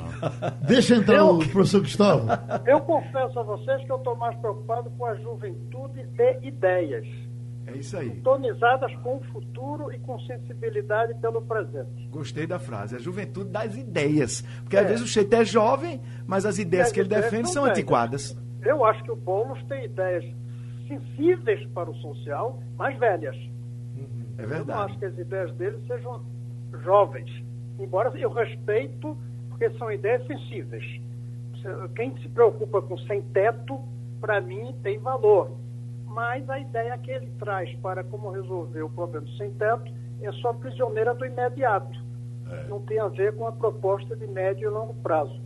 [0.66, 2.38] Deixa entrar eu, o professor Cristóvão.
[2.66, 7.06] Eu confesso a vocês que eu estou mais preocupado com a juventude de ideias.
[7.72, 8.10] É isso aí.
[8.10, 12.08] Sintonizadas com o futuro e com sensibilidade pelo presente.
[12.10, 12.96] Gostei da frase.
[12.96, 14.42] A juventude das ideias.
[14.62, 14.80] Porque é.
[14.80, 18.36] às vezes o Cheite é jovem, mas as ideias que ele defende são antiquadas.
[18.62, 20.24] Eu acho que o Boulos tem ideias
[20.86, 23.36] sensíveis para o social, mas velhas.
[24.38, 24.60] É verdade.
[24.60, 26.22] Eu não acho que as ideias dele sejam
[26.82, 27.30] jovens.
[27.78, 29.16] Embora eu respeito,
[29.48, 30.84] porque são ideias sensíveis.
[31.96, 33.80] quem se preocupa com sem teto,
[34.20, 35.50] para mim, tem valor.
[36.14, 39.90] Mas a ideia que ele traz para como resolver o problema do sem teto
[40.20, 41.98] é só prisioneira do imediato.
[42.50, 42.68] É.
[42.68, 45.40] Não tem a ver com a proposta de médio e longo prazo.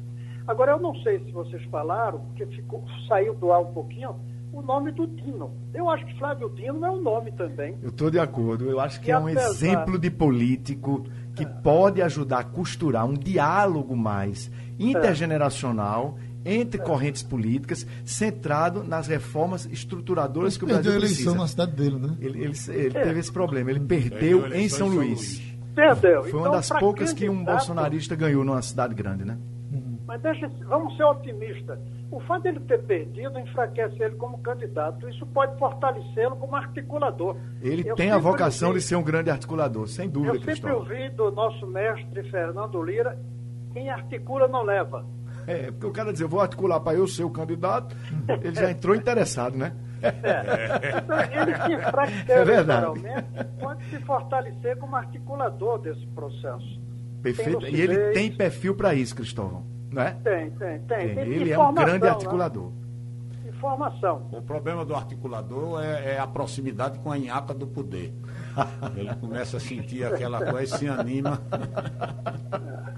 [0.47, 4.17] Agora, eu não sei se vocês falaram, porque ficou, saiu do ar um pouquinho,
[4.53, 5.53] o nome do Dino.
[5.75, 7.77] Eu acho que Flávio Dino é um nome também.
[7.83, 8.71] Eu estou de acordo.
[8.71, 9.51] Eu acho que e é um apesar...
[9.51, 11.05] exemplo de político
[11.35, 11.47] que é.
[11.47, 16.26] pode ajudar a costurar um diálogo mais intergeneracional é.
[16.47, 16.85] Entre é.
[16.85, 21.31] correntes políticas, centrado nas reformas estruturadoras ele que o Brasil precisa.
[21.31, 22.17] Ele perdeu a eleição na cidade dele, né?
[22.21, 23.03] Ele, ele, ele é.
[23.03, 23.71] teve esse problema.
[23.71, 25.43] Ele perdeu em São, Luís.
[25.75, 26.23] Perdeu.
[26.23, 29.37] Foi uma então, das poucas que um bolsonarista ganhou numa cidade grande, né?
[30.07, 31.79] Mas deixa, vamos ser otimistas.
[32.11, 35.09] O fato dele ter perdido enfraquece ele como candidato.
[35.09, 37.37] Isso pode fortalecê-lo como articulador.
[37.61, 40.71] Ele eu tem a vocação ouvi, de ser um grande articulador, sem dúvida, Eu sempre
[40.71, 43.19] ouvi do nosso mestre Fernando Lira,
[43.73, 45.05] quem articula não leva.
[45.47, 47.97] É, porque o cara dizer, eu vou articular para eu ser o candidato,
[48.43, 49.73] ele já entrou interessado, né?
[50.03, 50.99] É.
[50.99, 53.01] Então, ele se enfraqueceu, é verdade.
[53.61, 56.81] pode se fortalecer como articulador desse processo.
[57.23, 57.67] Perfeito.
[57.67, 59.65] E ele tem perfil para isso, Cristóvão.
[59.91, 60.11] Não é?
[60.23, 61.15] Tem, tem, tem.
[61.15, 62.11] tem ele é um grande né?
[62.11, 62.71] articulador.
[62.71, 63.49] Né?
[63.49, 64.29] Informação.
[64.33, 68.13] O problema do articulador é, é, a proximidade com a inhaca do poder.
[68.97, 71.41] Ele começa a sentir aquela coisa e se anima.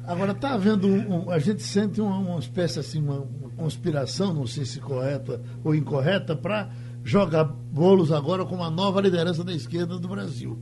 [0.07, 4.33] Agora está havendo um, um, a gente sente uma, uma espécie assim, uma, uma, conspiração,
[4.33, 6.71] não sei se correta ou incorreta, para
[7.05, 10.59] jogar bolos agora com uma nova liderança da esquerda do Brasil.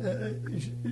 [0.00, 0.36] É,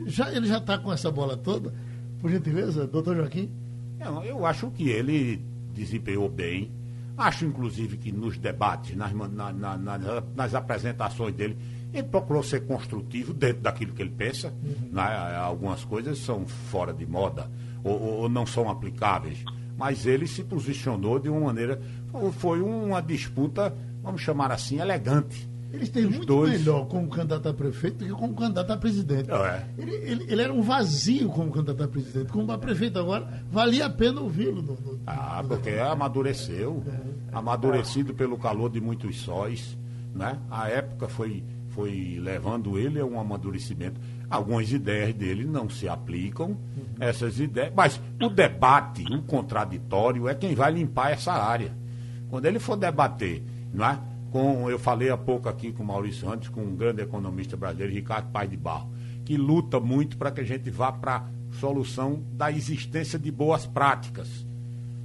[0.07, 1.73] já, ele já está com essa bola toda?
[2.21, 3.51] Por gentileza, doutor Joaquim?
[3.99, 5.43] Não, eu acho que ele
[5.73, 6.71] desempenhou bem.
[7.17, 9.99] Acho, inclusive, que nos debates, nas, na, na, na,
[10.35, 11.57] nas apresentações dele,
[11.93, 14.53] ele procurou ser construtivo dentro daquilo que ele pensa.
[14.63, 14.91] Uhum.
[14.93, 15.37] Né?
[15.37, 17.51] Algumas coisas são fora de moda
[17.83, 19.45] ou, ou, não são aplicáveis.
[19.77, 21.81] Mas ele se posicionou de uma maneira.
[22.39, 26.53] Foi uma disputa, vamos chamar assim, elegante eles têm muito dois...
[26.53, 29.31] melhor como candidato a prefeito do que como candidato a presidente.
[29.31, 29.67] É.
[29.77, 32.33] Ele, ele, ele, era um vazio como candidato a presidente.
[32.33, 34.63] Como a prefeito agora, valia a pena ouvi-lo.
[34.63, 36.83] No, no, ah, porque amadureceu.
[36.87, 37.37] É.
[37.37, 39.77] Amadurecido pelo calor de muitos sóis.
[40.15, 40.39] Né?
[40.51, 41.45] A época foi,
[41.77, 44.01] foi levando ele a um amadurecimento.
[44.29, 46.57] Algumas ideias dele não se aplicam, uhum.
[46.99, 47.73] essas ideias.
[47.77, 51.73] Mas o debate, o contraditório, é quem vai limpar essa área.
[52.29, 54.01] Quando ele for debater, não é?
[54.37, 57.95] com, eu falei há pouco aqui com o Maurício antes, com um grande economista brasileiro,
[57.95, 58.91] Ricardo Paz de Barro,
[59.25, 61.25] que luta muito para que a gente vá para a
[61.59, 64.45] solução da existência de boas práticas.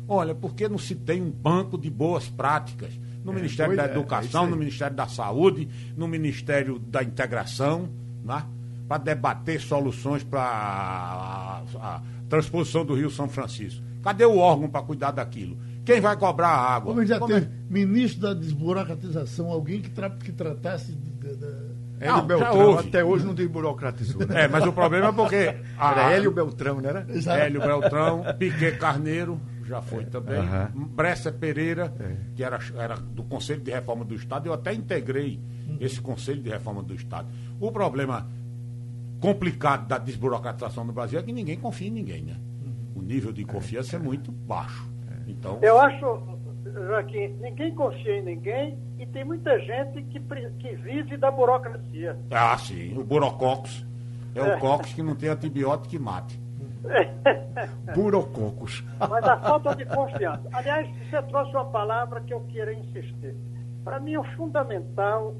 [0.08, 2.92] Olha, por que não se tem um banco de boas práticas?
[3.24, 7.90] No é, Ministério da é, Educação, é no Ministério da Saúde, no Ministério da Integração,
[8.24, 8.44] né?
[8.88, 13.82] para debater soluções para a, a, a transposição do Rio São Francisco.
[14.04, 15.58] Cadê o órgão para cuidar daquilo?
[15.86, 16.94] Quem vai cobrar a água?
[16.94, 17.50] Como já Como teve é?
[17.70, 21.72] ministro da desburocratização, alguém que, tra que tratasse de, de...
[22.00, 24.26] Hélio não, Beltrão, até hoje não desburocratizou.
[24.26, 24.46] Né?
[24.46, 25.56] É, mas o problema é porque.
[25.78, 25.92] A...
[25.92, 27.06] Era Hélio Beltrão, não era?
[27.08, 27.40] Exato.
[27.40, 29.40] Hélio Beltrão, Piquet Carneiro,
[29.72, 30.06] já foi é.
[30.06, 30.40] também.
[30.40, 30.86] Uhum.
[30.88, 32.16] Bressa Pereira, é.
[32.36, 35.78] que era, era do Conselho de Reforma do Estado, eu até integrei uhum.
[35.80, 37.30] esse Conselho de Reforma do Estado.
[37.60, 38.28] O problema
[39.20, 42.36] complicado da desburocratização no Brasil é que ninguém confia em ninguém, né?
[42.64, 43.02] Uhum.
[43.02, 44.90] O nível de confiança é muito baixo.
[45.28, 45.60] Então...
[45.62, 46.22] Eu acho,
[46.66, 52.18] Joaquim, ninguém confia em ninguém e tem muita gente que, que vive da burocracia.
[52.30, 53.86] Ah, sim, o burococos.
[54.34, 54.58] É o é.
[54.58, 56.41] cocos que não tem antibiótico que mate.
[57.96, 58.84] Burococos.
[59.00, 60.42] Mas a falta de confiança.
[60.52, 63.36] Aliás, você trouxe uma palavra que eu queria insistir.
[63.84, 65.36] Para mim, o fundamental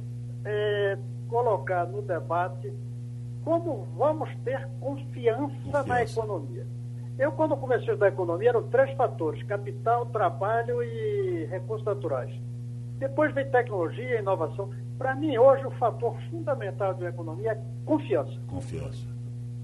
[0.46, 2.74] é colocar no debate
[3.44, 5.88] como vamos ter confiança, confiança.
[5.88, 6.66] na economia.
[7.18, 12.32] Eu, quando comecei a estudar economia, eram três fatores: capital, trabalho e recursos naturais.
[12.98, 14.70] Depois vem tecnologia inovação.
[14.98, 18.40] Para mim, hoje, o fator fundamental da economia é confiança.
[18.48, 19.08] Confiança.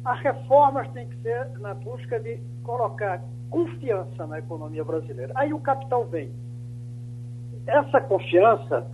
[0.07, 5.33] As reformas têm que ser na busca de colocar confiança na economia brasileira.
[5.35, 6.31] Aí o capital vem.
[7.67, 8.89] Essa confiança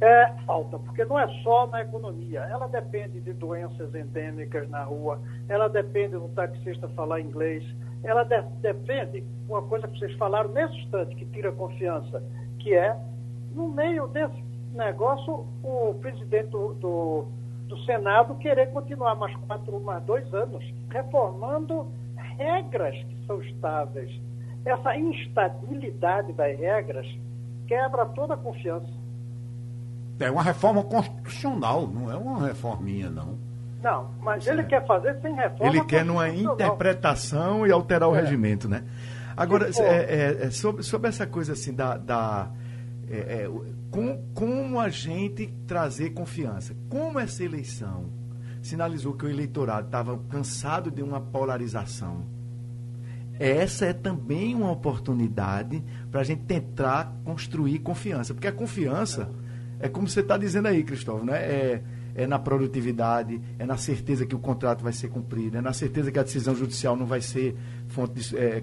[0.00, 2.42] é falta, porque não é só na economia.
[2.42, 7.64] Ela depende de doenças endêmicas na rua, ela depende do taxista falar inglês,
[8.04, 12.22] ela de, depende, uma coisa que vocês falaram nesse instante, que tira confiança,
[12.60, 12.96] que é,
[13.52, 14.40] no meio desse
[14.72, 17.26] negócio, o presidente do, do,
[17.72, 21.90] do Senado querer continuar mais quatro, mais dois anos, reformando
[22.36, 24.10] regras que são estáveis.
[24.62, 27.06] Essa instabilidade das regras
[27.66, 28.92] quebra toda a confiança.
[30.20, 33.38] É uma reforma constitucional, não é uma reforminha, não.
[33.82, 35.66] Não, mas ele quer fazer sem reforma.
[35.66, 38.20] Ele quer numa interpretação e alterar o é.
[38.20, 38.84] regimento, né?
[39.34, 41.96] Agora, é, é, é, sobre, sobre essa coisa assim da.
[41.96, 42.50] da
[43.10, 43.48] é,
[43.92, 46.74] com, como a gente trazer confiança?
[46.88, 48.06] Como essa eleição
[48.62, 52.24] sinalizou que o eleitorado estava cansado de uma polarização?
[53.38, 58.32] Essa é também uma oportunidade para a gente tentar construir confiança.
[58.32, 59.30] Porque a confiança
[59.78, 61.36] é como você está dizendo aí, Cristóvão, né?
[61.36, 61.82] É,
[62.14, 66.10] é na produtividade, é na certeza que o contrato vai ser cumprido, é na certeza
[66.10, 67.56] que a decisão judicial não vai ser
[67.88, 68.62] fonte de, é,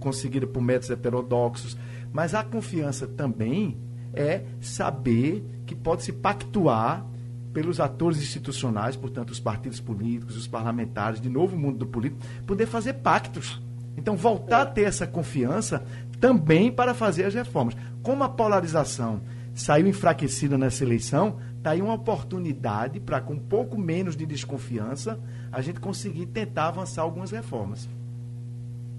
[0.00, 1.78] conseguida por métodos heterodoxos.
[2.12, 3.87] Mas a confiança também
[4.18, 7.06] é saber que pode se pactuar
[7.52, 12.20] pelos atores institucionais, portanto, os partidos políticos, os parlamentares, de novo o mundo do político,
[12.46, 13.60] poder fazer pactos.
[13.96, 15.82] Então, voltar a ter essa confiança
[16.20, 17.76] também para fazer as reformas.
[18.02, 19.20] Como a polarização
[19.54, 25.18] saiu enfraquecida nessa eleição, está aí uma oportunidade para, com um pouco menos de desconfiança,
[25.50, 27.88] a gente conseguir tentar avançar algumas reformas.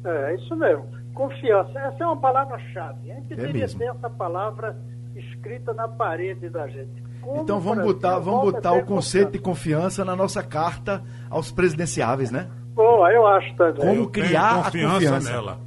[0.04, 0.86] É, isso mesmo.
[1.14, 1.78] Confiança.
[1.80, 3.12] Essa é uma palavra-chave.
[3.12, 4.78] A gente é deveria ter essa palavra
[5.20, 7.04] escrita na parede da gente.
[7.22, 9.32] Como então vamos botar, vamos botar o conceito confiança.
[9.32, 12.48] de confiança na nossa carta aos presidenciáveis, né?
[12.74, 13.86] Boa, eu acho também.
[13.86, 15.60] Como eu criar confiança a confiança nela.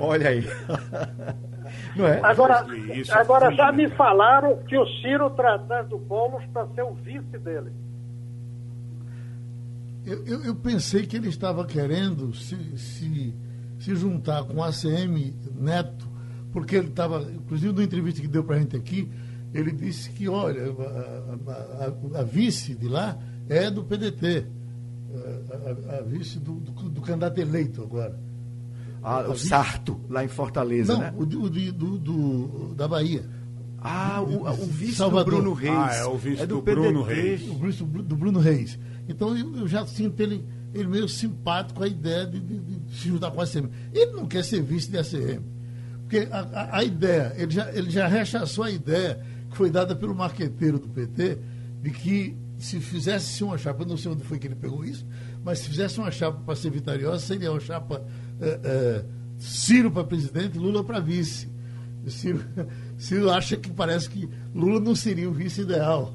[0.00, 0.44] Olha aí.
[1.96, 2.20] Não é?
[2.22, 6.92] Agora, Isso, agora já me falaram que o Ciro traz do Boulos para ser o
[6.92, 7.72] vice dele.
[10.04, 13.34] Eu, eu, eu, pensei que ele estava querendo se, se,
[13.78, 16.06] se juntar com o ACM Neto,
[16.56, 19.10] porque ele estava, inclusive na entrevista que deu para a gente aqui,
[19.52, 24.46] ele disse que, olha, a, a, a, vice de lá é do PDT,
[25.98, 28.18] a, vice do, do, do candidato eleito agora.
[29.02, 31.14] Ah, o Sarto, lá em Fortaleza, Não, né?
[31.14, 33.28] o, o do, do, da Bahia.
[33.78, 35.34] Ah, o, o vice Salvador.
[35.34, 35.76] do Bruno Reis.
[35.76, 37.50] Ah, é o vice é do, do Bruno Reis.
[37.50, 38.78] O vice do Bruno Reis.
[39.06, 40.42] Então eu, eu já sinto ele,
[40.72, 43.68] ele meio simpático com a ideia de, de, de, se juntar com a ACM.
[43.92, 45.54] Ele não quer ser vice da ACM.
[46.06, 49.94] Porque a, a, a, ideia, ele já, ele já rechaçou a ideia que foi dada
[49.94, 51.36] pelo marqueteiro do PT
[51.82, 55.04] de que se fizesse uma chapa, eu não sei onde foi que ele pegou isso,
[55.44, 58.04] mas se fizesse uma chapa para ser vitoriosa, seria uma chapa
[58.40, 59.04] é, é,
[59.36, 61.48] Ciro para presidente, Lula para vice.
[62.06, 62.40] Ciro,
[62.96, 66.14] Ciro acha que parece que Lula não seria o vice ideal.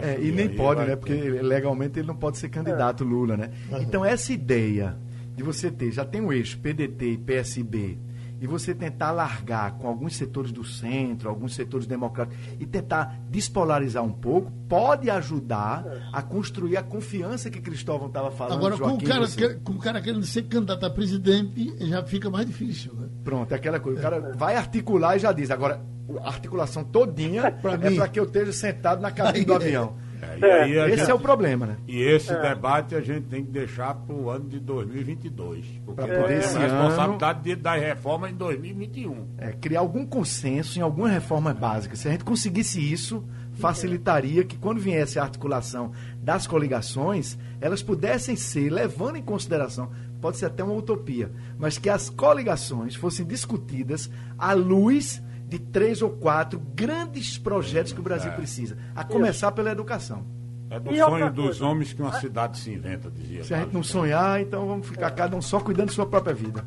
[0.00, 0.96] É, e nem pode, né?
[0.96, 3.50] Porque legalmente ele não pode ser candidato Lula, né?
[3.80, 4.96] Então essa ideia
[5.36, 7.98] de você ter, já tem o eixo PDT e PSB,
[8.42, 14.02] e você tentar largar com alguns setores do centro, alguns setores democráticos, e tentar despolarizar
[14.02, 18.56] um pouco, pode ajudar a construir a confiança que Cristóvão estava falando.
[18.56, 22.28] Agora, com o, cara, que, com o cara querendo ser candidato a presidente, já fica
[22.28, 22.92] mais difícil.
[22.94, 23.08] Né?
[23.22, 24.00] Pronto, é aquela coisa.
[24.00, 25.48] O cara vai articular e já diz.
[25.52, 25.80] Agora,
[26.20, 29.94] a articulação todinha pra é para que eu esteja sentado na cabine do avião.
[30.22, 31.76] É, esse gente, é o problema, né?
[31.86, 32.40] E esse é.
[32.40, 35.66] debate a gente tem que deixar para o ano de 2022.
[35.84, 39.26] Porque pra poder é a responsabilidade ano, de, da reforma em 2021.
[39.38, 41.96] É, criar algum consenso em alguma reforma básica.
[41.96, 48.36] Se a gente conseguisse isso, facilitaria que quando viesse a articulação das coligações, elas pudessem
[48.36, 54.08] ser, levando em consideração, pode ser até uma utopia, mas que as coligações fossem discutidas
[54.38, 55.20] à luz
[55.52, 58.34] de três ou quatro grandes projetos que o Brasil é.
[58.34, 59.56] precisa, a começar Isso.
[59.56, 60.24] pela educação.
[60.70, 61.66] É do e sonho dos coisa.
[61.66, 63.44] homens que uma cidade se inventa, dizia.
[63.44, 66.34] Se a gente não sonhar, então vamos ficar cada um só cuidando de sua própria
[66.34, 66.64] vida.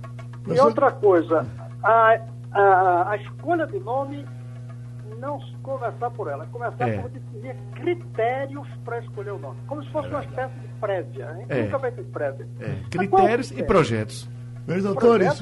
[0.48, 1.48] E outra coisa,
[1.82, 2.20] a,
[2.52, 4.24] a, a escolha de nome
[5.18, 7.00] não conversar por ela, começar é.
[7.00, 9.58] por definir critérios para escolher o nome.
[9.66, 11.30] Como se fosse é uma espécie de prévia.
[11.30, 11.64] A gente é.
[11.64, 12.48] nunca vai ter prévia.
[12.60, 12.76] É.
[12.92, 14.30] Critérios e projetos.
[14.68, 15.42] Meus doutores,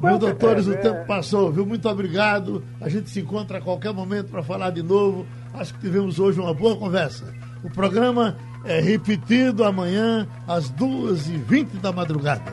[0.00, 1.66] meus doutores, o tempo passou, viu?
[1.66, 2.64] Muito obrigado.
[2.80, 5.26] A gente se encontra a qualquer momento para falar de novo.
[5.52, 7.34] Acho que tivemos hoje uma boa conversa.
[7.62, 8.34] O programa
[8.64, 12.52] é repetido amanhã às 2h20 da madrugada.